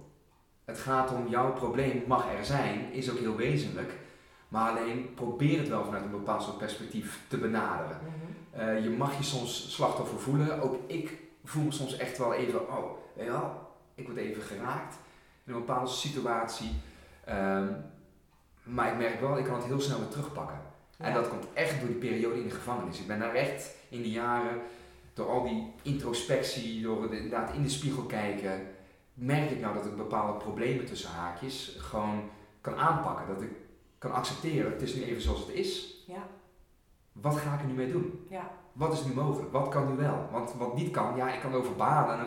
[0.66, 3.92] Het gaat om, jouw probleem mag er zijn, is ook heel wezenlijk.
[4.48, 8.00] Maar alleen probeer het wel vanuit een bepaald soort perspectief te benaderen.
[8.02, 8.70] Mhm.
[8.70, 10.62] uh, je mag je soms slachtoffer voelen.
[10.62, 11.18] Ook ik
[11.48, 14.96] voel me soms echt wel even, oh, weet je wel, ik word even geraakt
[15.44, 16.72] in een bepaalde situatie.
[17.30, 17.86] Um,
[18.64, 20.62] maar ik merk wel, ik kan het heel snel weer terugpakken.
[20.98, 23.00] En dat komt echt door die periode in de gevangenis.
[23.00, 24.62] Ik ben daar echt in de jaren,
[25.14, 28.68] door al die introspectie, door inderdaad in de spiegel kijken,
[29.14, 32.30] merk ik nou dat ik bepaalde problemen tussen haakjes gewoon
[32.62, 33.28] kan aanpakken.
[33.28, 33.52] Dat ik
[33.98, 36.04] kan accepteren, het is nu even zoals het is.
[36.08, 36.28] Ja.
[37.12, 38.26] Wat ga ik er nu mee doen?
[38.30, 39.52] Ja wat is nu mogelijk?
[39.52, 40.28] Wat kan nu wel?
[40.32, 42.26] Want wat niet kan, ja, ik kan over baden en,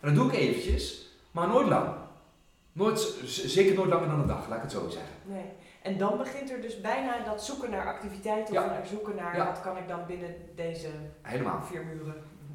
[0.00, 1.88] en dat doe ik eventjes, maar nooit lang.
[2.72, 5.14] Nooit, zeker nooit langer dan een dag, laat ik het zo zeggen.
[5.24, 5.44] Nee.
[5.82, 9.60] En dan begint er dus bijna dat zoeken naar activiteiten of naar zoeken naar wat
[9.60, 10.88] kan ik dan binnen deze
[11.22, 11.62] Helemaal.
[11.62, 12.04] vier muren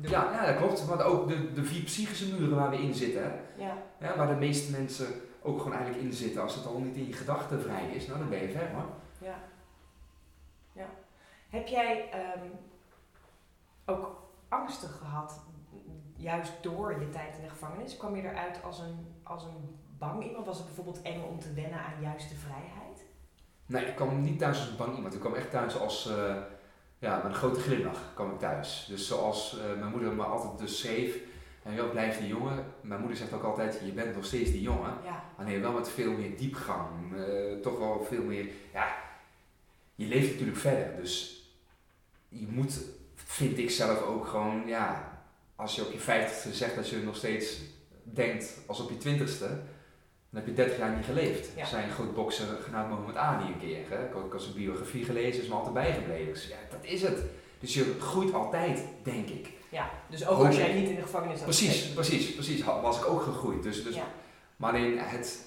[0.01, 0.11] doen.
[0.11, 0.85] Ja, ja, dat klopt.
[0.85, 3.77] Want ook de, de vier psychische muren waar we in zitten, Ja.
[3.99, 5.07] Ja, waar de meeste mensen
[5.41, 6.41] ook gewoon eigenlijk in zitten.
[6.41, 8.85] Als het al niet in je gedachten vrij is, nou dan ben je ver hoor.
[9.17, 9.35] Ja.
[10.71, 10.85] ja.
[11.49, 12.51] Heb jij um,
[13.85, 15.41] ook angstig gehad,
[16.15, 17.97] juist door je tijd in de gevangenis?
[17.97, 20.45] Kwam je eruit als een, als een bang iemand?
[20.45, 23.05] Was het bijvoorbeeld eng om te wennen aan juist de vrijheid?
[23.65, 25.13] Nee, ik kwam niet thuis als een bang iemand.
[25.13, 26.35] Ik kwam echt thuis als, uh,
[26.99, 28.85] ja, met een grote glimlach kwam ik thuis.
[28.89, 31.17] Dus zoals uh, mijn moeder me altijd dus schreef,
[31.63, 32.65] en joh, blijf die jongen.
[32.81, 34.93] Mijn moeder zegt ook altijd, je bent nog steeds die jongen.
[35.03, 35.23] Ja.
[35.37, 37.13] Maar nee, wel met veel meer diepgang.
[37.13, 38.95] Uh, toch wel veel meer, ja,
[39.95, 40.95] je leeft natuurlijk verder.
[40.95, 41.43] Dus
[42.29, 42.81] je moet
[43.15, 45.13] vind ik zelf ook gewoon, ja,
[45.55, 47.61] als je op je vijftigste zegt dat je nog steeds
[48.03, 51.59] denkt als op je twintigste, dan heb je 30 jaar niet geleefd.
[51.59, 53.77] Er zijn groot bokser genaamd Mohammed Ali een keer.
[53.89, 54.05] Hè?
[54.05, 56.33] Ik heb ook zijn biografie gelezen, is me altijd bijgebleven.
[56.33, 57.23] Dus ja, dat is het.
[57.59, 59.49] Dus je groeit altijd, denk ik.
[59.69, 62.63] Ja, dus ook als jij niet in de gevangenis had Precies, precies, precies.
[62.63, 63.63] Was ik ook gegroeid.
[63.63, 64.07] Dus, dus, ja.
[64.55, 65.39] Maar alleen het,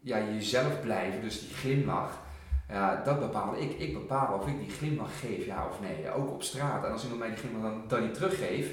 [0.00, 2.22] ja, jezelf blijven, dus die glimlach,
[2.68, 3.78] ja, dat bepaalde ik.
[3.78, 6.12] Ik bepaal of ik die glimlach geef, ja of nee.
[6.12, 6.84] Ook op straat.
[6.84, 8.70] En als iemand mij die glimlach dan, dan niet teruggeeft,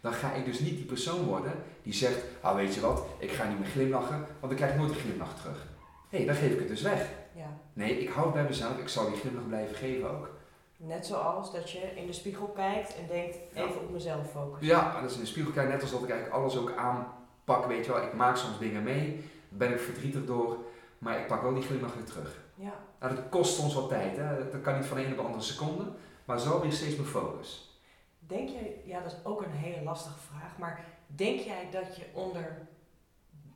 [0.00, 3.30] dan ga ik dus niet die persoon worden die zegt, ah weet je wat, ik
[3.30, 5.66] ga niet meer glimlachen, want dan krijg ik nooit die glimlach terug.
[6.10, 7.08] Nee, dan geef ik het dus weg.
[7.34, 7.56] Ja.
[7.72, 10.30] Nee, ik hou het bij mezelf, ik zal die glimlach blijven geven ook.
[10.76, 14.66] Net zoals dat je in de spiegel kijkt en denkt, even op mezelf focussen.
[14.66, 17.66] Ja, dat is in de spiegel kijken, net als dat ik eigenlijk alles ook aanpak,
[17.66, 18.02] weet je wel.
[18.02, 20.56] Ik maak soms dingen mee, ben ik verdrietig door,
[20.98, 22.46] maar ik pak wel die glimlach weer terug.
[22.58, 22.74] Ja.
[23.00, 24.16] Nou, dat kost ons wat tijd.
[24.16, 24.50] Hè?
[24.50, 25.92] Dat kan niet van de ene op de andere seconde.
[26.24, 27.80] Maar zo weer steeds meer focus.
[28.18, 32.06] Denk jij, ja dat is ook een hele lastige vraag, maar denk jij dat je
[32.12, 32.68] onder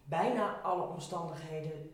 [0.05, 1.91] bijna alle omstandigheden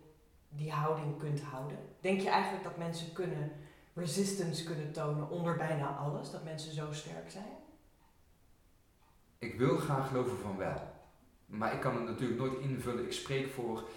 [0.49, 1.79] die houding kunt houden?
[2.01, 3.53] Denk je eigenlijk dat mensen kunnen
[3.95, 6.31] resistance kunnen tonen onder bijna alles?
[6.31, 7.57] Dat mensen zo sterk zijn?
[9.39, 10.81] Ik wil graag geloven van wel.
[11.47, 13.05] Maar ik kan het natuurlijk nooit invullen.
[13.05, 13.89] Ik spreek voor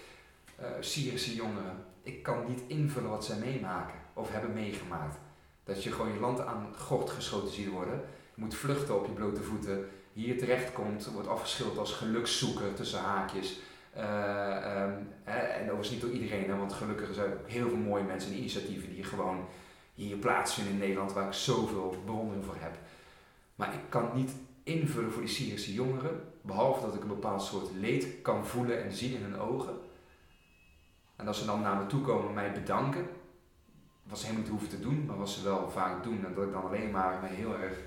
[0.60, 5.16] uh, Syrische jongeren ik kan niet invullen wat zij meemaken of hebben meegemaakt.
[5.64, 8.00] Dat je gewoon je land aan gort geschoten ziet worden.
[8.34, 9.88] Je moet vluchten op je blote voeten.
[10.12, 13.60] Hier terechtkomt, wordt afgeschilderd als gelukszoeker tussen haakjes.
[13.96, 18.04] Uh, um, en overigens niet door iedereen, hè, want gelukkig zijn er heel veel mooie
[18.04, 19.48] mensen en initiatieven die gewoon
[19.94, 22.78] hier plaatsvinden in Nederland waar ik zoveel bewondering voor heb.
[23.54, 27.68] Maar ik kan niet invullen voor die Syrische jongeren, behalve dat ik een bepaald soort
[27.80, 29.74] leed kan voelen en zien in hun ogen.
[31.22, 33.06] En als ze dan naar me toe komen en mij bedanken,
[34.02, 36.44] wat ze helemaal niet hoeven te doen, maar wat ze wel vaak doen, en dat
[36.44, 37.78] ik dan alleen maar me heel erg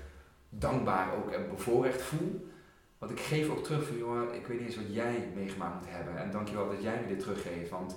[0.48, 2.50] dankbaar ook en bevoorrecht voel.
[2.98, 5.94] Want ik geef ook terug van, jongen, ik weet niet eens wat jij meegemaakt moet
[5.94, 6.18] hebben.
[6.18, 7.70] En dankjewel dat jij me dit teruggeeft.
[7.70, 7.96] Want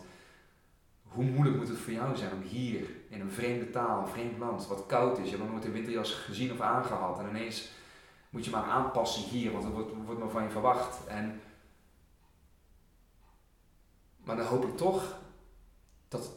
[1.03, 4.37] hoe moeilijk moet het voor jou zijn om hier, in een vreemde taal, een vreemd
[4.37, 5.23] land, wat koud is.
[5.23, 7.19] Je hebt nog nooit een winterjas gezien of aangehad.
[7.19, 7.71] En ineens
[8.29, 11.07] moet je maar aanpassen hier, want er wordt, wordt maar van je verwacht.
[11.07, 11.41] En,
[14.23, 15.17] maar dan hoop ik toch
[16.09, 16.31] dat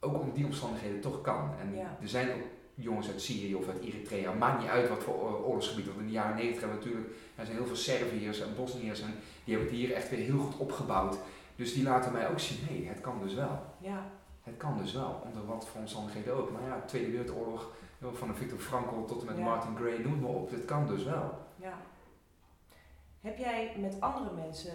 [0.00, 1.50] ook onder die omstandigheden toch kan.
[1.60, 2.42] En er zijn ook
[2.74, 5.86] jongens uit Syrië of uit Eritrea, maakt niet uit wat voor oorlogsgebied.
[5.86, 9.00] Want in de jaren 90 hebben we natuurlijk, er zijn heel veel Serviërs en Bosniërs
[9.00, 9.14] en
[9.44, 11.18] die hebben het hier echt weer heel goed opgebouwd.
[11.56, 13.60] Dus die laten mij ook zien, hé, het kan dus wel.
[13.78, 14.10] Ja.
[14.42, 16.50] Het kan dus wel, onder wat voor omstandigheden ook.
[16.50, 17.70] Maar ja, Tweede Wereldoorlog,
[18.12, 20.50] van Victor Frankl tot en met Martin Gray, noem maar op.
[20.50, 21.38] Het kan dus wel.
[21.56, 21.78] Ja.
[23.20, 24.72] Heb jij met andere mensen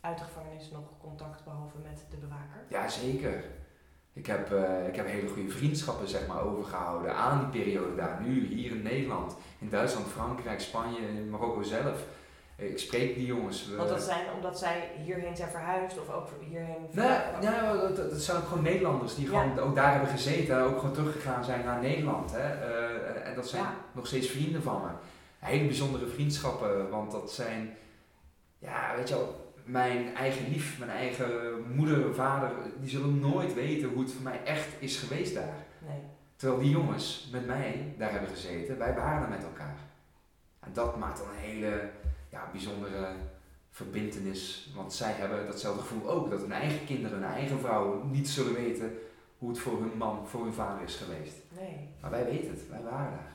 [0.00, 2.64] uit de gevangenis nog contact behalve met de bewaker?
[2.68, 3.44] Ja, zeker.
[4.12, 8.20] Ik heb, uh, ik heb hele goede vriendschappen zeg maar, overgehouden aan die periode daar.
[8.24, 12.04] Nu, hier in Nederland, in Duitsland, Frankrijk, Spanje, Marokko zelf.
[12.56, 13.68] Ik spreek die jongens.
[13.76, 16.86] Want dat zijn omdat zij hierheen zijn verhuisd of ook hierheen...
[16.90, 20.60] Nee, ja, dat, dat zijn ook gewoon Nederlanders die gewoon ook daar hebben gezeten.
[20.60, 22.32] Ook gewoon teruggegaan zijn naar Nederland.
[22.32, 22.68] Hè.
[22.68, 24.88] Uh, en dat zijn nog steeds vrienden van me.
[25.38, 27.76] Hele bijzondere vriendschappen, want dat zijn...
[28.58, 31.30] Ja, weet je wel, mijn eigen lief, mijn eigen
[31.74, 35.66] moeder, vader, die zullen nooit weten hoe het voor mij echt is geweest daar.
[35.78, 36.00] Nee.
[36.36, 39.76] Terwijl die jongens met mij daar hebben gezeten, wij waren met elkaar.
[40.60, 41.90] En dat maakt dan een hele
[42.28, 43.08] ja, bijzondere
[43.70, 44.72] verbindenis.
[44.74, 48.54] Want zij hebben datzelfde gevoel ook, dat hun eigen kinderen, hun eigen vrouwen niet zullen
[48.54, 48.98] weten
[49.38, 51.36] hoe het voor hun man, voor hun vader is geweest.
[51.48, 51.88] Nee.
[52.00, 53.32] Maar wij weten het, wij waren daar.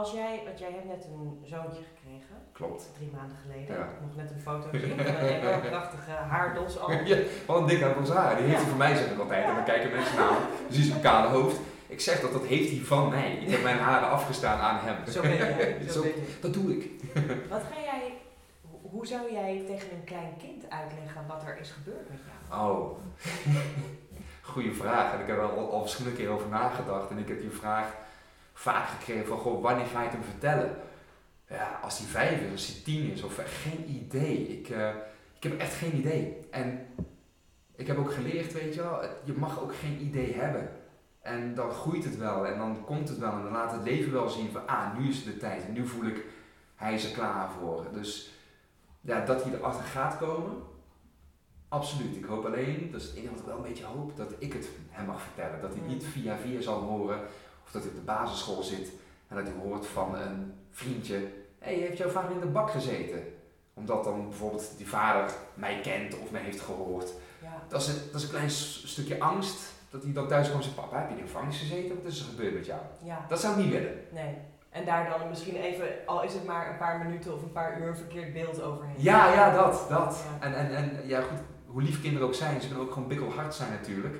[0.00, 2.36] Als jij, want jij hebt net een zoontje gekregen.
[2.52, 2.90] Klopt.
[2.96, 3.76] Drie maanden geleden.
[3.76, 3.82] Ja.
[3.82, 6.90] Ik nog net een foto zien van een prachtige haardos al.
[6.90, 8.36] Ja, wat een dik haardos haar.
[8.36, 9.44] Die heeft hij van mij, zeg ik altijd.
[9.44, 10.38] En dan kijken mensen naar.
[10.68, 11.60] Dus hij is een kale hoofd.
[11.86, 13.32] Ik zeg dat, dat heeft hij van mij.
[13.32, 15.12] Ik heb mijn haren afgestaan aan hem.
[15.12, 15.38] Zo ben.
[15.92, 16.08] Zo, Zo
[16.40, 16.90] Dat doe ik.
[17.48, 18.12] Wat ga jij,
[18.82, 22.70] hoe zou jij tegen een klein kind uitleggen wat er is gebeurd met jou?
[22.70, 22.98] Oh,
[24.52, 25.12] goede vraag.
[25.12, 27.10] En ik heb er al, al verschillende keer over nagedacht.
[27.10, 28.02] En ik heb die vraag
[28.54, 30.76] vaak gekregen van, goh, wanneer ga je het hem vertellen?
[31.48, 34.36] Ja, als hij vijf is, als hij tien is, of geen idee.
[34.36, 34.88] Ik, uh,
[35.36, 36.36] ik heb echt geen idee.
[36.50, 36.86] En
[37.76, 40.70] ik heb ook geleerd, weet je wel, je mag ook geen idee hebben.
[41.20, 44.12] En dan groeit het wel en dan komt het wel en dan laat het leven
[44.12, 46.24] wel zien van, ah, nu is het de tijd en nu voel ik,
[46.74, 47.86] hij is er klaar voor.
[47.92, 48.32] Dus
[49.00, 50.52] ja, dat hij erachter gaat komen,
[51.68, 52.16] absoluut.
[52.16, 54.52] Ik hoop alleen, dat is het enige wat ik wel een beetje hoop, dat ik
[54.52, 55.60] het hem mag vertellen.
[55.60, 57.20] Dat hij niet via via zal horen
[57.64, 58.92] of dat hij op de basisschool zit
[59.28, 61.24] en dat hij hoort van een vriendje, hé,
[61.58, 63.22] hey, heeft jouw vader in de bak gezeten?
[63.74, 67.12] Omdat dan bijvoorbeeld die vader mij kent of mij heeft gehoord.
[67.42, 67.62] Ja.
[67.68, 70.64] Dat, is een, dat is een klein stukje angst, dat hij dan thuis komt en
[70.64, 72.02] zegt, papa, heb je in de gevangenis gezeten?
[72.02, 72.80] Wat is er gebeurd met jou?
[73.02, 73.24] Ja.
[73.28, 73.94] Dat zou ik niet willen.
[74.12, 74.34] Nee.
[74.70, 77.80] En daar dan misschien even, al is het maar een paar minuten of een paar
[77.80, 78.94] uur, een verkeerd beeld overheen.
[78.96, 80.24] Ja, ja, dat, dat.
[80.40, 83.54] En, en, en ja, goed, hoe lief kinderen ook zijn, ze kunnen ook gewoon bikkelhard
[83.54, 84.16] zijn natuurlijk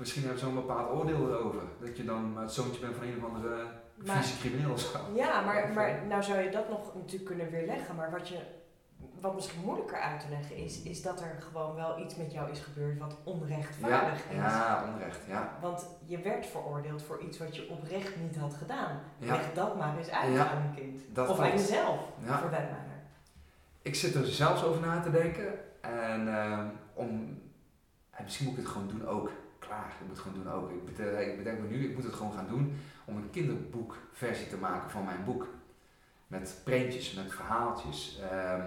[0.00, 1.62] misschien hebben ze zo'n bepaald oordeel erover.
[1.80, 3.66] Dat je dan het zoontje bent van een of andere
[4.04, 4.98] fysieke crimineel of zo.
[5.14, 7.96] Ja, maar, maar nou zou je dat nog natuurlijk kunnen weerleggen.
[7.96, 8.38] Maar wat, je,
[9.20, 12.50] wat misschien moeilijker uit te leggen is, is dat er gewoon wel iets met jou
[12.50, 14.52] is gebeurd wat onrechtvaardig ja, is.
[14.52, 15.58] Ja, onrecht, ja.
[15.60, 19.00] Want je werd veroordeeld voor iets wat je oprecht niet had gedaan.
[19.18, 21.28] Leg dat maar eens uit aan een kind.
[21.28, 22.38] Of aan jezelf, ja.
[22.38, 22.88] voor dat matter.
[23.82, 25.52] Ik zit er zelfs over na te denken.
[25.80, 27.38] En uh, om,
[28.10, 29.30] en misschien moet ik het gewoon doen ook
[29.70, 30.70] klaar, ik moet het gewoon doen ook.
[30.70, 34.48] Ik bedenk, ik bedenk me nu, ik moet het gewoon gaan doen om een kinderboekversie
[34.48, 35.48] te maken van mijn boek.
[36.26, 38.20] Met prentjes, met verhaaltjes.
[38.20, 38.62] Ehm,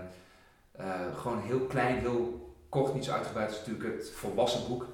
[0.71, 4.85] eh, gewoon heel klein, heel kort, niet zo uitgebreid als natuurlijk het volwassen boek.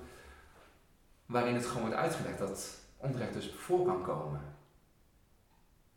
[1.26, 4.42] Waarin het gewoon wordt uitgelegd dat onrecht dus voor kan komen.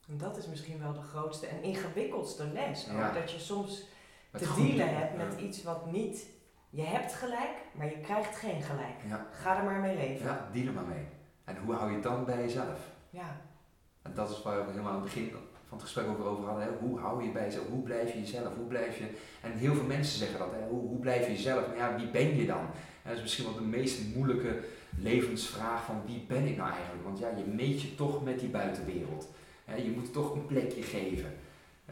[0.09, 2.87] En dat is misschien wel de grootste en ingewikkeldste les.
[3.15, 3.87] Dat je soms
[4.33, 6.27] te dealen hebt met iets wat niet
[6.75, 8.99] je hebt gelijk, maar je krijgt geen gelijk.
[9.09, 9.27] Ja.
[9.33, 10.27] Ga er maar mee leven.
[10.27, 11.07] Ja, deal er maar mee.
[11.45, 12.81] En hoe hou je het dan bij jezelf?
[13.11, 13.41] Ja.
[14.03, 15.31] En dat is waar we helemaal aan het begin
[15.69, 16.65] van het gesprek over, over hadden.
[16.65, 16.71] Hè?
[16.81, 17.67] Hoe hou je bij jezelf?
[17.67, 18.55] Hoe blijf je jezelf?
[18.57, 19.05] Hoe blijf je...
[19.41, 20.51] En heel veel mensen zeggen dat.
[20.53, 20.69] Hè?
[20.69, 21.67] Hoe, hoe blijf je jezelf?
[21.67, 22.67] Maar ja, wie ben je dan?
[23.05, 24.61] dat is misschien wel de meest moeilijke
[24.99, 27.05] levensvraag van wie ben ik nou eigenlijk?
[27.05, 29.29] Want ja, je meet je toch met die buitenwereld.
[29.77, 31.33] Je moet toch een plekje geven.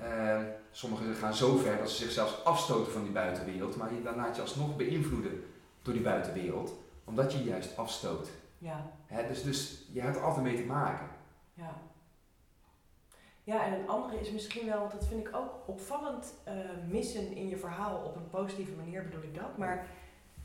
[0.03, 4.17] Uh, sommigen gaan zo ver dat ze zichzelf afstoten van die buitenwereld, maar je, dan
[4.17, 5.45] laat je alsnog beïnvloeden
[5.83, 8.29] door die buitenwereld, omdat je juist afstoot.
[8.59, 8.91] Ja.
[9.29, 11.07] dus, dus je hebt er altijd mee te maken.
[11.55, 11.75] Ja.
[13.45, 16.55] Ja, en een andere is misschien wel, dat vind ik ook opvallend uh,
[16.89, 18.03] missen in je verhaal.
[18.05, 19.57] Op een positieve manier bedoel ik dat.
[19.57, 19.87] Maar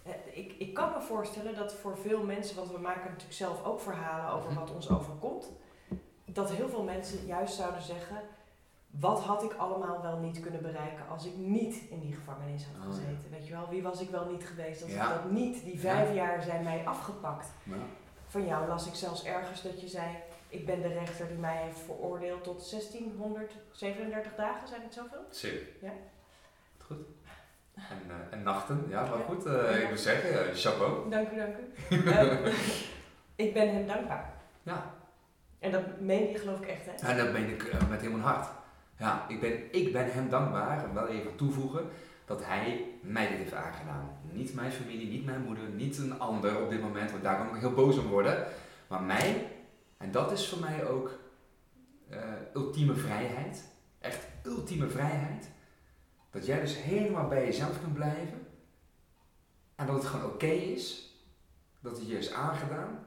[0.08, 3.66] uh, ik, ik kan me voorstellen dat voor veel mensen, want we maken natuurlijk zelf
[3.66, 5.52] ook verhalen over wat ons overkomt,
[6.26, 8.18] dat heel veel mensen juist zouden zeggen:
[9.00, 12.86] wat had ik allemaal wel niet kunnen bereiken als ik niet in die gevangenis had
[12.86, 13.14] gezeten?
[13.18, 13.38] Oh, ja.
[13.38, 15.08] Weet je wel, wie was ik wel niet geweest als ja.
[15.08, 17.48] ik dat niet, die vijf jaar zijn mij afgepakt.
[17.64, 17.76] Ja.
[18.28, 20.08] Van jou las ik zelfs ergens dat je zei,
[20.48, 25.26] ik ben de rechter die mij heeft veroordeeld tot 1637 dagen, zijn het zoveel?
[25.30, 25.68] Zeker.
[25.82, 25.92] Ja.
[26.78, 26.98] Goed.
[27.76, 31.10] En, uh, en nachten, ja, maar goed, uh, ik moet zeggen, uh, chapeau.
[31.10, 31.64] Dank u, dank u.
[33.46, 34.34] ik ben hem dankbaar.
[34.64, 34.94] Ja.
[35.60, 37.08] En dat meen je geloof ik echt, hè?
[37.08, 38.48] En dat meen ik met heel mijn hart.
[38.98, 41.90] Ja, ik ben, ik ben hem dankbaar, en wel even toevoegen,
[42.26, 44.18] dat hij mij dit heeft aangedaan.
[44.32, 47.56] Niet mijn familie, niet mijn moeder, niet een ander op dit moment, want daar kan
[47.56, 48.48] ik heel boos om worden.
[48.88, 49.48] Maar mij,
[49.98, 51.20] en dat is voor mij ook
[52.12, 52.18] uh,
[52.54, 53.64] ultieme vrijheid.
[54.00, 55.50] Echt ultieme vrijheid.
[56.32, 58.48] Dat jij dus helemaal bij jezelf kunt blijven.
[59.76, 61.14] En dat het gewoon oké is.
[61.80, 63.06] Dat het je is aangedaan.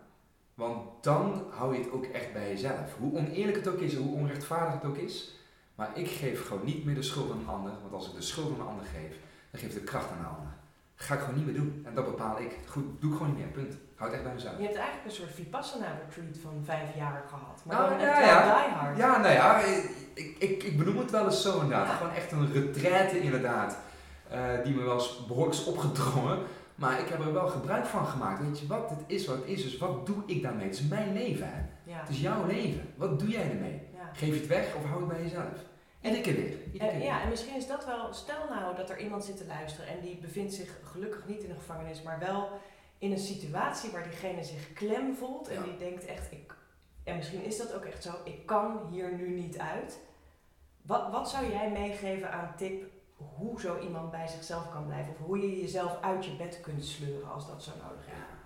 [0.55, 2.97] Want dan hou je het ook echt bij jezelf.
[2.99, 5.38] Hoe oneerlijk het ook is, hoe onrechtvaardig het ook is.
[5.79, 7.73] Maar ik geef gewoon niet meer de schuld aan een ander.
[7.83, 9.17] Want als ik de schuld aan een ander geef,
[9.51, 10.53] dan geef ik de kracht aan een ander.
[10.97, 11.83] Dat ga ik gewoon niet meer doen.
[11.87, 12.59] En dat bepaal ik.
[12.67, 13.53] Goed, doe ik gewoon niet meer.
[13.53, 13.75] Punt.
[13.95, 14.57] Houd echt bij mezelf.
[14.57, 17.63] Je hebt eigenlijk een soort Vipassana retreat van vijf jaar gehad.
[17.65, 18.65] Maar nou, dan ja, ja.
[18.65, 18.97] die hard.
[18.97, 19.59] Ja, nou ja,
[20.15, 21.97] ik, ik, ik benoem het wel eens zo inderdaad.
[21.97, 23.79] Gewoon echt een retraite inderdaad.
[24.33, 26.39] Uh, die me wel eens behoorlijk is opgedrongen.
[26.75, 28.43] Maar ik heb er wel gebruik van gemaakt.
[28.43, 29.63] Weet je wat, het is wat het is.
[29.63, 30.65] Dus wat doe ik daarmee?
[30.65, 31.61] Het is mijn leven hè.
[31.93, 32.01] Ja.
[32.01, 32.93] Het is jouw leven.
[32.95, 33.83] Wat doe jij ermee?
[33.95, 34.11] Ja.
[34.13, 35.67] Geef je het weg of hou het bij jezelf?
[36.01, 36.57] Iedere keer weer.
[36.73, 39.47] Iedere keer ja, en misschien is dat wel, stel nou dat er iemand zit te
[39.47, 42.61] luisteren en die bevindt zich gelukkig niet in een gevangenis, maar wel
[42.99, 45.63] in een situatie waar diegene zich klem voelt en Ja.
[45.63, 46.55] die denkt echt, ik,
[47.05, 49.99] en misschien is dat ook echt zo, ik kan hier nu niet uit.
[50.83, 52.85] Wat, wat zou jij meegeven aan tip
[53.17, 56.85] hoe zo iemand bij zichzelf kan blijven of hoe je jezelf uit je bed kunt
[56.85, 58.13] sleuren als dat zo nodig is?
[58.13, 58.37] Ja.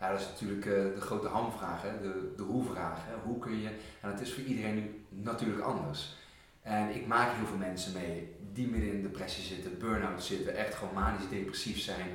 [0.00, 2.00] Ja, dat is natuurlijk eh, de grote hamvraag, hè?
[2.00, 2.98] De, de hoe-vraag.
[3.24, 3.68] Hoe kun je,
[4.00, 6.16] en het is voor iedereen nu natuurlijk anders.
[6.62, 10.74] En ik maak heel veel mensen mee die midden in depressie zitten, burn-out zitten, echt
[10.74, 12.08] gewoon manisch depressief zijn.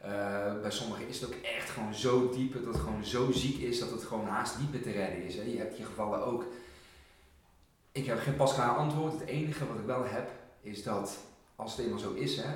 [0.00, 3.58] Eh, bij sommigen is het ook echt gewoon zo diep dat het gewoon zo ziek
[3.58, 5.36] is dat het gewoon haast niet meer te redden is.
[5.36, 5.42] Hè?
[5.42, 6.44] Je hebt die gevallen ook.
[7.92, 9.12] Ik heb geen pasklaar antwoord.
[9.12, 11.18] Het enige wat ik wel heb is dat
[11.56, 12.50] als het eenmaal zo is, hè,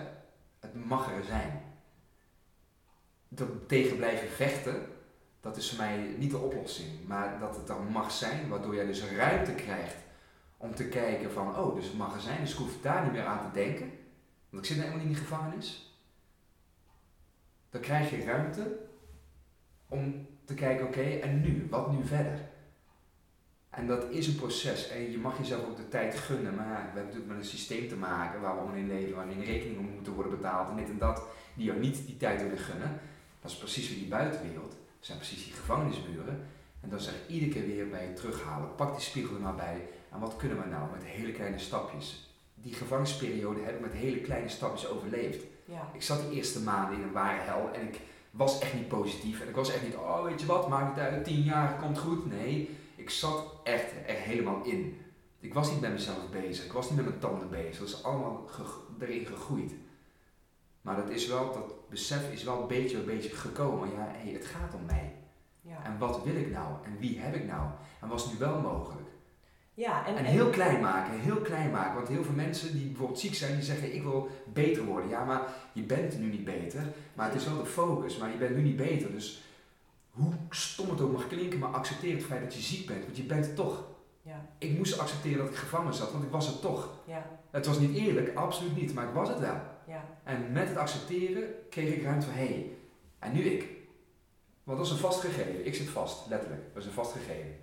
[0.60, 1.62] het mag er zijn.
[3.28, 4.86] Dat tegen blijven vechten,
[5.40, 6.88] dat is voor mij niet de oplossing.
[7.06, 10.03] Maar dat het dan mag zijn, waardoor jij dus ruimte krijgt
[10.64, 13.12] om te kijken van, oh, dus het mag er zijn, dus ik hoef daar niet
[13.12, 13.90] meer aan te denken.
[14.50, 15.98] Want ik zit nou helemaal niet in die gevangenis.
[17.70, 18.76] Dan krijg je ruimte
[19.88, 21.66] om te kijken, oké, en nu?
[21.70, 22.48] Wat nu verder?
[23.70, 26.54] En dat is een proces en je mag jezelf ook de tijd gunnen.
[26.54, 29.42] Maar we hebben natuurlijk met een systeem te maken waar we allemaal in leven, waarin
[29.42, 31.22] rekeningen moeten worden betaald en dit en dat,
[31.54, 33.00] die jou niet die tijd willen gunnen.
[33.40, 34.70] Dat is precies weer die buitenwereld.
[34.70, 36.46] Dat zijn precies die gevangenismuren.
[36.80, 38.74] En dan zeg ik iedere keer weer bij je terughalen.
[38.74, 39.88] Pak die spiegel er maar bij.
[40.14, 42.28] En wat kunnen we nou met hele kleine stapjes?
[42.54, 45.44] Die gevangenisperiode heb ik met hele kleine stapjes overleefd.
[45.64, 45.88] Ja.
[45.92, 48.00] Ik zat die eerste maanden in een ware hel en ik
[48.30, 49.40] was echt niet positief.
[49.40, 51.98] En ik was echt niet, oh weet je wat, maakt het uit, tien jaar komt
[51.98, 52.26] goed.
[52.26, 54.98] Nee, ik zat echt er helemaal in.
[55.40, 57.78] Ik was niet met mezelf bezig, ik was niet met mijn tanden bezig.
[57.78, 58.64] Dat is allemaal ge-
[59.04, 59.72] erin gegroeid.
[60.80, 63.90] Maar dat is wel, dat besef is wel een beetje een beetje gekomen.
[63.90, 65.12] Ja, hey, het gaat om mij.
[65.60, 65.84] Ja.
[65.84, 66.68] En wat wil ik nou?
[66.84, 67.68] En wie heb ik nou?
[68.00, 69.03] En was nu wel mogelijk?
[69.74, 71.94] Ja, en, En heel klein maken, heel klein maken.
[71.94, 75.08] Want heel veel mensen die bijvoorbeeld ziek zijn, die zeggen ik wil beter worden.
[75.08, 76.82] Ja, maar je bent nu niet beter.
[77.14, 79.10] Maar het is wel de focus, maar je bent nu niet beter.
[79.12, 79.42] Dus
[80.10, 83.04] hoe stom het ook mag klinken, maar accepteer het feit dat je ziek bent.
[83.04, 83.84] Want je bent het toch.
[84.22, 86.88] Ja, Ik moest accepteren dat ik gevangen zat, want ik was het toch.
[87.06, 89.60] ja, Het was niet eerlijk, absoluut niet, maar ik was het wel.
[89.86, 90.04] ja.
[90.24, 92.70] En met het accepteren kreeg ik ruimte van hé, hey,
[93.18, 93.68] en nu ik.
[94.62, 95.66] Want dat is een vast gegeven.
[95.66, 96.62] Ik zit vast, letterlijk.
[96.72, 97.56] Dat is een vast gegeven.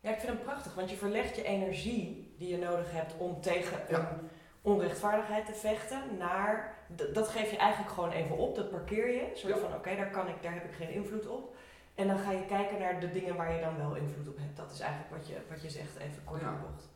[0.00, 0.10] Ja.
[0.10, 3.78] ik vind hem prachtig, want je verlegt je energie die je nodig hebt om tegen
[3.88, 3.98] Ja.
[3.98, 4.28] een
[4.62, 6.76] onrechtvaardigheid te vechten naar,
[7.12, 9.30] dat geef je eigenlijk gewoon even op, dat parkeer je.
[9.34, 9.60] Soort Ja.
[9.60, 11.56] van, oké, daar kan ik, daar heb ik geen invloed op.
[11.94, 14.56] En dan ga je kijken naar de dingen waar je dan wel invloed op hebt.
[14.56, 16.50] Dat is eigenlijk wat je, wat je zegt, even kort Ja.
[16.60, 16.88] bocht.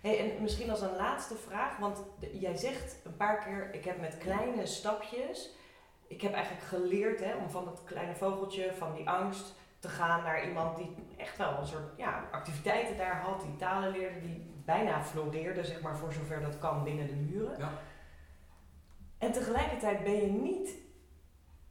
[0.00, 4.00] Hey, en misschien als een laatste vraag, want jij zegt een paar keer, ik heb
[4.00, 5.50] met kleine stapjes,
[6.06, 10.22] ik heb eigenlijk geleerd hè, om van dat kleine vogeltje, van die angst, te gaan
[10.22, 14.54] naar iemand die echt wel een soort ja, activiteiten daar had, die talen leerde, die
[14.64, 17.58] bijna floreerde, zeg maar, voor zover dat kan binnen de muren.
[17.58, 17.70] Ja.
[19.18, 20.84] En tegelijkertijd ben je niet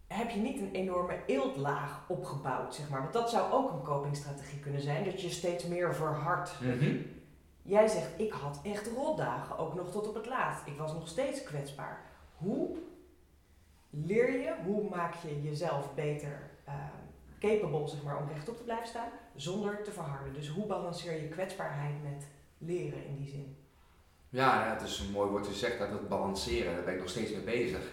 [0.08, 3.02] heb je niet een enorme eeltlaag opgebouwd, zeg maar.
[3.02, 6.62] Want dat zou ook een copingstrategie kunnen zijn, dat je steeds meer verhardt.
[6.62, 6.98] Mhm.
[7.62, 10.68] Jij zegt, ik had echt rotdagen, ook nog tot op het laatst.
[10.68, 12.02] Ik was nog steeds kwetsbaar.
[12.36, 12.78] Hoe
[13.90, 16.74] leer je, hoe maak je jezelf beter uh,
[17.48, 20.34] capable, zeg maar, om rechtop te blijven staan, zonder te verharden?
[20.34, 22.28] Dus hoe balanceer je kwetsbaarheid met
[22.58, 23.58] leren in die zin?
[24.30, 27.10] Ja, het is een mooi woord te zeggen, dat het balanceren, daar ben ik nog
[27.10, 27.92] steeds mee bezig.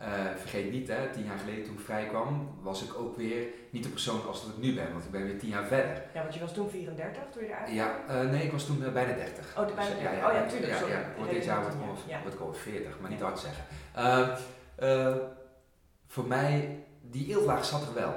[0.00, 0.06] Uh,
[0.36, 3.82] vergeet niet, hè, tien jaar geleden toen ik vrij kwam, was ik ook weer niet
[3.82, 6.02] de persoon als dat ik nu ben, want ik ben weer tien jaar verder.
[6.14, 8.82] Ja, want je was toen 34 toen je eruit Ja, uh, nee, ik was toen
[8.82, 9.58] uh, bijna 30.
[9.58, 9.94] Oh, bijna 30.
[9.94, 10.72] Dus, ja, ja, oh ja, tuurlijk.
[10.72, 10.92] Ja, sorry.
[10.92, 12.44] ja, dit jaar word ik, ja.
[12.44, 13.64] over 40, maar niet hard zeggen.
[13.94, 15.18] Ehm,
[16.06, 18.14] voor mij, die eeltlaag zat er wel.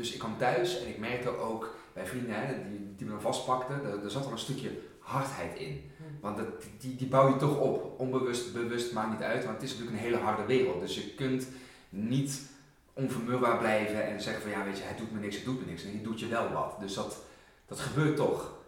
[0.00, 3.20] Dus ik kwam thuis en ik merkte ook bij vrienden hè, die, die me dan
[3.20, 5.90] vastpakten, er, er zat al een stukje hardheid in.
[6.20, 6.46] Want dat,
[6.78, 9.96] die, die bouw je toch op, onbewust, bewust, maakt niet uit, want het is natuurlijk
[9.96, 10.80] een hele harde wereld.
[10.80, 11.48] Dus je kunt
[11.88, 12.50] niet
[12.92, 15.66] onvermurbaar blijven en zeggen van ja weet je, het doet me niks, het doet me
[15.66, 15.84] niks.
[15.84, 16.76] En je doet je wel wat.
[16.80, 17.22] Dus dat,
[17.66, 18.58] dat gebeurt toch.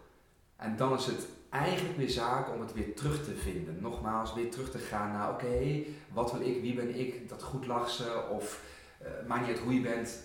[0.55, 3.77] En dan is het eigenlijk weer zaak om het weer terug te vinden.
[3.81, 7.65] Nogmaals, weer terug te gaan naar oké, wat wil ik, wie ben ik, dat goed
[7.65, 8.61] lachsen of
[9.01, 10.19] uh, maakt niet uit hoe je bent,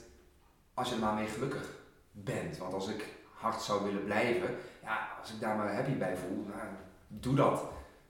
[0.79, 1.76] als je er maar mee gelukkig
[2.12, 2.59] bent.
[2.59, 3.05] Want als ik
[3.35, 6.68] hard zou willen blijven, ja, als ik daar maar happy bij voel, nou,
[7.09, 7.62] doe dat.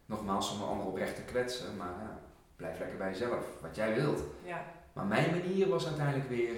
[0.06, 2.18] Nogmaals, om een ander oprecht te kwetsen, maar ja,
[2.56, 4.22] blijf lekker bij jezelf, wat jij wilt.
[4.44, 4.64] Ja.
[4.92, 6.54] Maar mijn manier was uiteindelijk weer,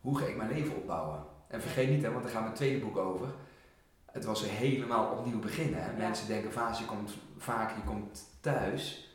[0.00, 1.24] hoe ga ik mijn leven opbouwen?
[1.48, 3.28] En vergeet niet, hè, want daar gaat mijn tweede boek over.
[4.06, 5.82] Het was helemaal opnieuw beginnen.
[5.82, 5.92] Hè.
[5.92, 9.12] Mensen denken vaak je komt, vaak, je komt thuis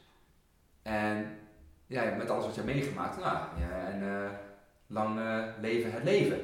[0.81, 1.37] en
[1.87, 4.29] ja, met alles wat je hebt meegemaakt, nou, ja, en uh,
[4.87, 6.39] lang uh, leven het leven.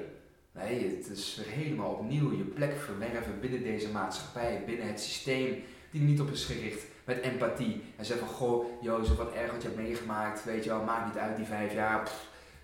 [0.52, 6.02] Nee, het is helemaal opnieuw je plek verwerven binnen deze maatschappij, binnen het systeem die
[6.02, 7.82] niet op is gericht met empathie.
[7.96, 11.06] En zeggen van, goh, Jozef, wat erg wat je hebt meegemaakt, weet je wel, maakt
[11.06, 12.12] niet uit die vijf jaar,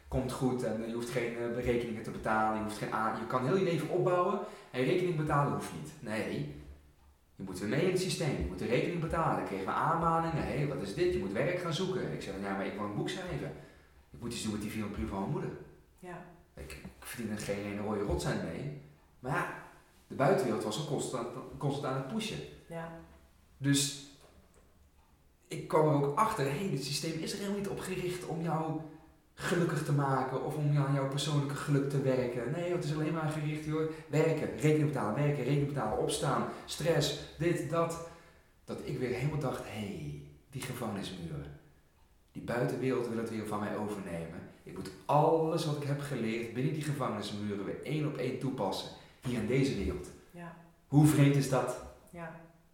[0.07, 3.27] komt goed en je hoeft geen uh, rekeningen te betalen, je, hoeft geen aan, je
[3.27, 4.39] kan heel je leven opbouwen
[4.71, 5.91] en rekening betalen hoeft niet.
[5.99, 6.55] Nee,
[7.35, 9.39] je moet weer mee in het systeem, je moet de rekening betalen.
[9.39, 12.13] Ik kreeg een aanmaningen, hé, wat is dit, je moet werk gaan zoeken.
[12.13, 13.51] Ik zei, ja, maar ik wil een boek schrijven.
[14.11, 15.51] Ik moet iets doen met die 400 brief van mijn moeder.
[16.05, 16.25] Ja.
[16.53, 18.81] Ik, ik verdien er geen ene rode rotzijn mee.
[19.19, 19.63] Maar ja,
[20.07, 21.27] de buitenwereld was al constant,
[21.57, 22.39] constant aan het pushen.
[22.69, 22.91] Ja.
[23.57, 24.09] Dus
[25.47, 28.25] ik kwam er ook achter, hé, hey, dit systeem is er helemaal niet op gericht
[28.25, 28.81] om jou
[29.33, 32.51] gelukkig te maken of om aan jouw persoonlijke geluk te werken.
[32.51, 37.19] Nee, het is alleen maar gericht, joh, werken, rekening betalen, werken, rekening betalen, opstaan, stress,
[37.37, 38.07] dit, dat.
[38.65, 41.59] Dat ik weer helemaal dacht, hé, hey, die gevangenismuren,
[42.31, 44.53] die buitenwereld wil het weer van mij overnemen.
[44.65, 48.89] Ik moet alles wat ik heb geleerd binnen die gevangenismuren weer één op één toepassen,
[49.21, 50.07] hier in deze wereld.
[50.31, 50.55] Ja.
[50.87, 51.77] Hoe vreemd is dat?
[52.09, 52.31] Ja.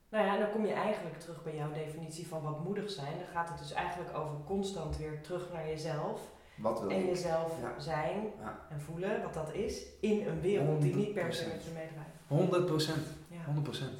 [0.09, 3.17] Nou ja, en dan kom je eigenlijk terug bij jouw definitie van wat moedig zijn.
[3.17, 6.21] Dan gaat het dus eigenlijk over constant weer terug naar jezelf.
[6.55, 7.05] Wat wil en ik?
[7.05, 7.79] jezelf Ja.
[7.79, 8.65] zijn Ja.
[8.69, 11.47] en voelen wat dat is in een wereld die niet per se 100%.
[11.51, 12.07] met je meedraait.
[12.27, 13.07] 100 procent.
[13.27, 13.43] Ja.
[13.45, 13.99] 100 procent.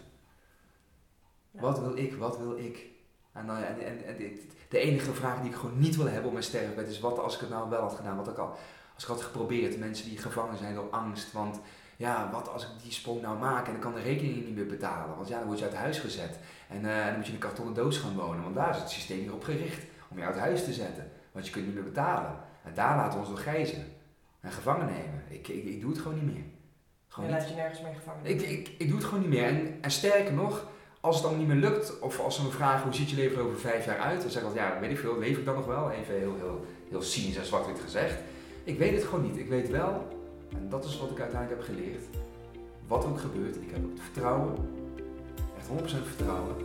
[1.51, 2.13] Wat wil ik?
[2.13, 2.85] Wat wil ik?
[3.33, 6.25] En, dan, en, en, en de- de enige vraag die ik gewoon niet wil hebben
[6.25, 8.17] op mijn sterfbed is wat als ik het nou wel had gedaan?
[8.17, 8.55] Wat ik al,
[8.93, 11.31] als ik had geprobeerd, mensen die gevangen zijn door angst.
[11.31, 11.59] Want
[11.97, 14.65] ja, wat als ik die sprong nou maak en dan kan de rekening niet meer
[14.65, 15.15] betalen?
[15.15, 16.39] Want ja, dan word je uit huis gezet.
[16.69, 18.43] En eh, dan moet je in een kartonnen doos gaan wonen.
[18.43, 19.83] Want daar is het systeem hier op gericht.
[20.09, 21.11] Om je uit huis te zetten.
[21.31, 22.35] Want je kunt niet meer betalen.
[22.63, 23.85] En daar laten we ons door gijzen.
[24.39, 25.23] En gevangen nemen.
[25.27, 26.43] Ik, ik, ik doe het gewoon niet meer.
[27.07, 28.25] Gewoon Je laat je nergens mee gevangen.
[28.25, 29.43] Ik, ik, ik doe het gewoon niet meer.
[29.43, 30.67] En, en sterker nog,
[31.01, 33.37] als het dan niet meer lukt, of als ze me vragen hoe ziet je leven
[33.37, 35.45] er over vijf jaar uit, dan zeg ik altijd, ja, weet ik veel, leef ik
[35.45, 35.91] dan nog wel?
[35.91, 38.15] Even heel, heel, heel cynisch en zwart-wit gezegd.
[38.63, 39.37] Ik weet het gewoon niet.
[39.37, 40.07] Ik weet wel,
[40.49, 42.03] en dat is wat ik uiteindelijk heb geleerd,
[42.87, 44.55] wat ook gebeurt, ik heb het vertrouwen,
[45.57, 45.73] echt 100%
[46.07, 46.55] vertrouwen,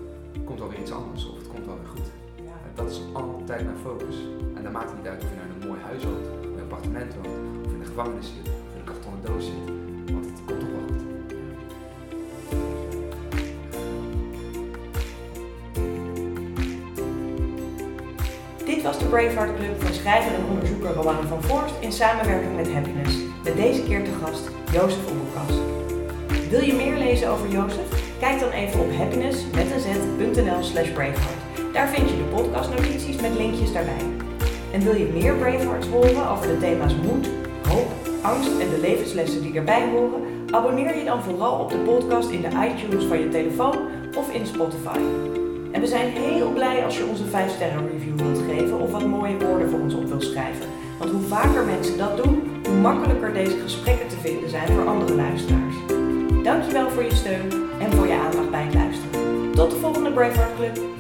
[0.45, 2.09] komt wel weer iets anders of het komt wel weer goed.
[2.39, 4.17] En dat is altijd mijn focus.
[4.55, 6.43] En dan maakt het niet uit of je nou in een mooi huis woont, of
[6.43, 9.76] in een appartement woont, of in de gevangenis zit, of in een kartonnen doos zit.
[19.07, 23.17] De Braveheart Club van schrijver en onderzoeker Rowanne van Voorst in samenwerking met Happiness.
[23.45, 25.55] Met deze keer te gast Jozef Oebelkas.
[26.51, 27.89] Wil je meer lezen over Jozef?
[28.19, 31.43] Kijk dan even op happiness met een z.nl slash braveheart.
[31.73, 34.05] Daar vind je de podcastnotities met linkjes daarbij.
[34.73, 37.29] En wil je meer Bravehearts horen over de thema's moed,
[37.69, 37.91] hoop,
[38.23, 40.23] angst en de levenslessen die erbij horen?
[40.51, 43.77] Abonneer je dan vooral op de podcast in de iTunes van je telefoon
[44.17, 44.99] of in Spotify.
[45.77, 49.07] En we zijn heel blij als je onze 5 sterren review wilt geven of wat
[49.07, 50.67] mooie woorden voor ons op wilt schrijven.
[50.99, 55.15] Want hoe vaker mensen dat doen, hoe makkelijker deze gesprekken te vinden zijn voor andere
[55.15, 55.75] luisteraars.
[56.43, 59.53] Dankjewel voor je steun en voor je aandacht bij het luisteren.
[59.53, 60.96] Tot de volgende Braveheart Club.